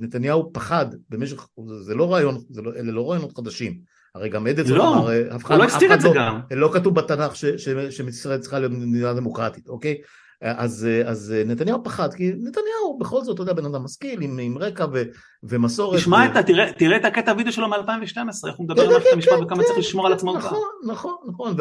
[0.00, 1.46] נתניהו פחד במשך,
[1.80, 3.78] זה לא רעיון, זה לא, אלה לא רעיונות חדשים,
[4.14, 6.40] הרי גם אדלסון לא, אמר, אף אחד, הוא לא הסתיר את זה לא, גם.
[6.50, 9.96] לא כתוב בתנ"ך שישראל צריכה להיות מדינה דמוקרטית, אוקיי?
[10.42, 14.58] אז, אז נתניהו פחד, כי נתניהו בכל זאת, אתה יודע, בן אדם משכיל, עם, עם
[14.58, 15.02] רקע ו,
[15.42, 15.98] ומסורת.
[15.98, 16.38] תשמע ו...
[16.38, 19.62] את, תראה, תראה את הקטע וידאו שלו מ-2012, איך הוא מדבר על מערכת המשפט וכמה
[19.62, 20.38] צריך לשמור על עצמאותה.
[20.38, 21.56] נכון, נכון, נכון,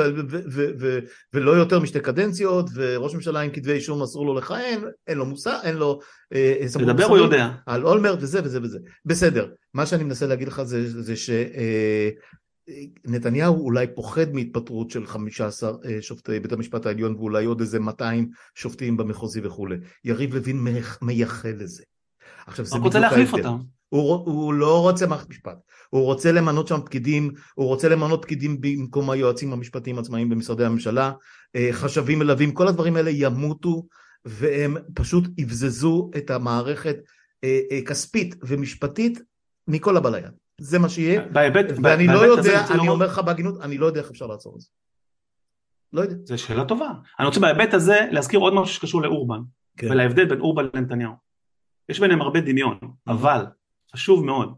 [1.34, 5.58] ולא יותר משתי קדנציות, וראש ממשלה עם כתבי אישום אסור לו לכהן, אין לו מושג,
[5.64, 6.00] אין לו...
[6.80, 7.50] לדבר הוא יודע.
[7.66, 8.80] על אולמרט וזה וזה וזה.
[9.06, 11.30] בסדר, מה שאני מנסה להגיד לך זה, זה ש...
[13.06, 18.98] נתניהו אולי פוחד מהתפטרות של 15 שופטי בית המשפט העליון ואולי עוד איזה 200 שופטים
[18.98, 19.76] במחוזי וכולי.
[20.04, 20.68] יריב לוין
[21.02, 21.84] מייחל לזה.
[22.48, 23.50] עכשיו זה בדיוק ההבדל.
[23.90, 25.58] הוא, הוא לא רוצה מערכת משפט,
[25.90, 31.12] הוא רוצה למנות שם פקידים, הוא רוצה למנות פקידים במקום היועצים המשפטיים עצמאיים במשרדי הממשלה,
[31.72, 33.84] חשבים מלווים, כל הדברים האלה ימותו
[34.26, 36.96] והם פשוט יבזזו את המערכת
[37.86, 39.20] כספית ומשפטית
[39.68, 40.34] מכל הבא ליד.
[40.60, 44.10] זה מה שיהיה, בהיבט, ואני לא יודע, אני אומר לך בהגינות, אני לא יודע איך
[44.10, 44.68] אפשר לעצור את זה.
[45.94, 46.16] לא יודע.
[46.24, 46.92] זו שאלה טובה.
[47.20, 49.40] אני רוצה בהיבט הזה להזכיר עוד משהו שקשור לאורבן,
[49.78, 49.92] כן.
[49.92, 51.14] ולהבדל בין אורבן לנתניהו.
[51.90, 53.46] יש ביניהם הרבה דמיון, אבל
[53.94, 54.54] חשוב מאוד.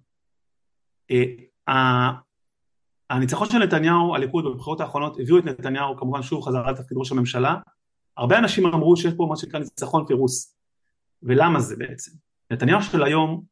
[3.09, 7.55] הניצחון של נתניהו, הליכוד בבחירות האחרונות הביאו את נתניהו כמובן שוב חזרה לתפקיד ראש הממשלה.
[8.17, 10.57] הרבה אנשים אמרו שיש פה מה שנקרא ניצחון פירוס.
[11.23, 12.11] ולמה זה בעצם?
[12.51, 13.43] נתניהו של היום,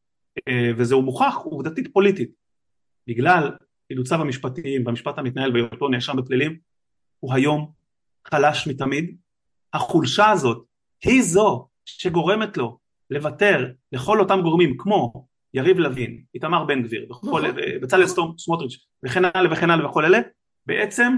[0.76, 2.30] וזהו מוכח עובדתית פוליטית,
[3.10, 3.50] בגלל
[3.90, 6.58] אילוציו המשפטיים והמשפט המתנהל בהיותו נאשם בפלילים,
[7.20, 7.72] הוא היום
[8.26, 9.16] חלש מתמיד.
[9.72, 10.64] החולשה הזאת
[11.04, 12.78] היא זו שגורמת לו
[13.10, 17.06] לוותר לכל אותם גורמים כמו יריב לוין, איתמר בן גביר,
[17.82, 18.06] בצלאל
[18.38, 20.18] סמוטריץ' וכן הלאה וכן הלאה וכל אלה,
[20.66, 21.16] בעצם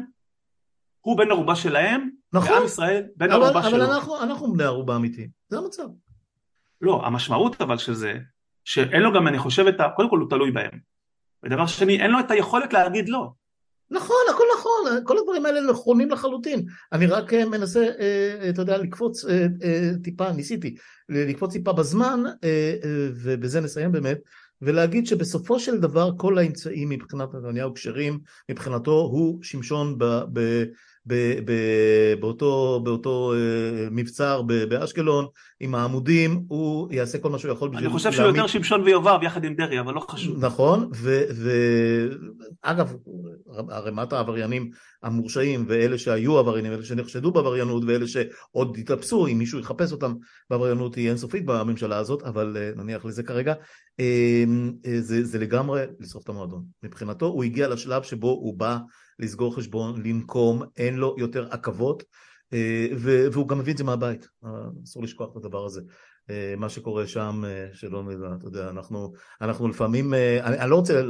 [1.00, 3.76] הוא בן ערובה שלהם, נכון, ועם ישראל בן ערובה שלו.
[3.76, 5.86] אבל אנחנו, אנחנו בני ערובה אמיתיים, זה המצב.
[6.80, 8.18] לא, המשמעות אבל של זה,
[8.64, 9.64] שאין לו גם אני חושב.
[9.96, 10.91] קודם כל הוא תלוי בהם.
[11.44, 13.30] ודבר שני, אין לו את היכולת להגיד לא.
[13.90, 16.64] נכון, הכל נכון, כל הדברים האלה נכונים לחלוטין.
[16.92, 17.88] אני רק מנסה,
[18.50, 19.24] אתה יודע, לקפוץ
[20.02, 20.74] טיפה, ניסיתי,
[21.08, 22.22] לקפוץ טיפה בזמן,
[23.14, 24.18] ובזה נסיים באמת,
[24.62, 28.18] ולהגיד שבסופו של דבר כל האמצעים מבחינת נתניהו כשרים,
[28.50, 30.04] מבחינתו הוא שמשון ב...
[30.32, 30.64] ב
[31.06, 35.26] ב- ב- באותו, באותו uh, מבצר באשקלון
[35.60, 37.84] עם העמודים, הוא יעשה כל מה שהוא יכול בשביל...
[37.84, 40.44] אני חושב שהוא יותר שמשון ויובב יחד עם דרעי, אבל לא חשוב.
[40.44, 40.90] נכון,
[42.64, 42.96] ואגב,
[43.70, 44.70] ערימת העבריינים
[45.02, 50.14] המורשעים ואלה שהיו עבריינים, ואלה שנחשדו בעבריינות ואלה שעוד יתאפסו, אם מישהו יחפש אותם
[50.50, 53.54] בעבריינות היא אינסופית בממשלה הזאת, אבל uh, נניח לזה כרגע,
[54.00, 54.04] uh,
[54.98, 56.64] זה, זה לגמרי לשרוף את המועדון.
[56.82, 58.78] מבחינתו הוא הגיע לשלב שבו הוא בא
[59.18, 62.02] לסגור חשבון, לנקום, אין לו יותר עכבות,
[63.32, 64.28] והוא גם מביא את זה מהבית,
[64.84, 65.80] אסור לשכוח את הדבר הזה.
[66.56, 71.02] מה שקורה שם, שלא נדע, אתה יודע, אנחנו, אנחנו לפעמים, אני, אני לא רוצה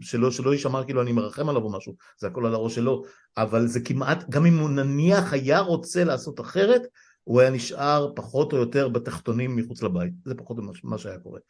[0.00, 3.02] שלא, שלא יישמע כאילו אני מרחם עליו או משהו, זה הכל על הראש שלו,
[3.36, 6.82] אבל זה כמעט, גם אם הוא נניח היה רוצה לעשות אחרת,
[7.24, 11.40] הוא היה נשאר פחות או יותר בתחתונים מחוץ לבית, זה פחות או מה שהיה קורה.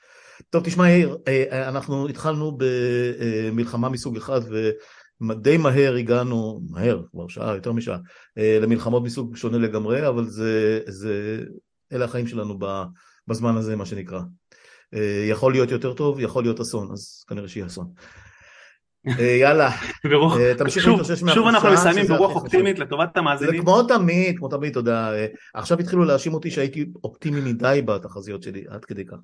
[0.50, 1.18] טוב, תשמע יאיר,
[1.52, 4.70] אנחנו התחלנו במלחמה מסוג אחד ו...
[5.40, 7.98] די מהר הגענו, מהר, כבר שעה, יותר משעה,
[8.38, 11.40] אה, למלחמות מסוג שונה לגמרי, אבל זה, זה,
[11.92, 12.58] אלה החיים שלנו
[13.28, 14.20] בזמן הזה, מה שנקרא.
[14.94, 17.86] אה, יכול להיות יותר טוב, יכול להיות אסון, אז כנראה שיהיה אסון.
[19.18, 19.70] אה, יאללה,
[20.58, 21.34] תמשיך להתאושש מהחופשה.
[21.34, 23.56] שוב אנחנו מסיימים ברוח אופטימית לטובת המאזינים.
[23.56, 25.12] זה כמו תמיד, כמו תמיד, יודע,
[25.54, 29.16] עכשיו התחילו להאשים אותי שהייתי אופטימי מדי בתחזיות שלי, עד כדי כך.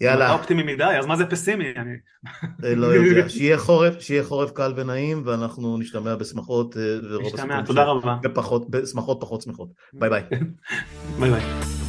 [0.00, 0.26] יאללה.
[0.26, 1.64] אתה אופטימי מדי, אז מה זה פסימי?
[1.76, 2.76] אני...
[2.76, 6.76] לא יודע, שיהיה חורף, שיהיה חורף קל ונעים, ואנחנו נשתמע בשמחות.
[6.76, 8.16] אה, נשתמע, תודה רבה.
[8.70, 9.68] בשמחות פחות שמחות.
[9.92, 10.22] ביי ביי.
[11.20, 11.85] ביי ביי.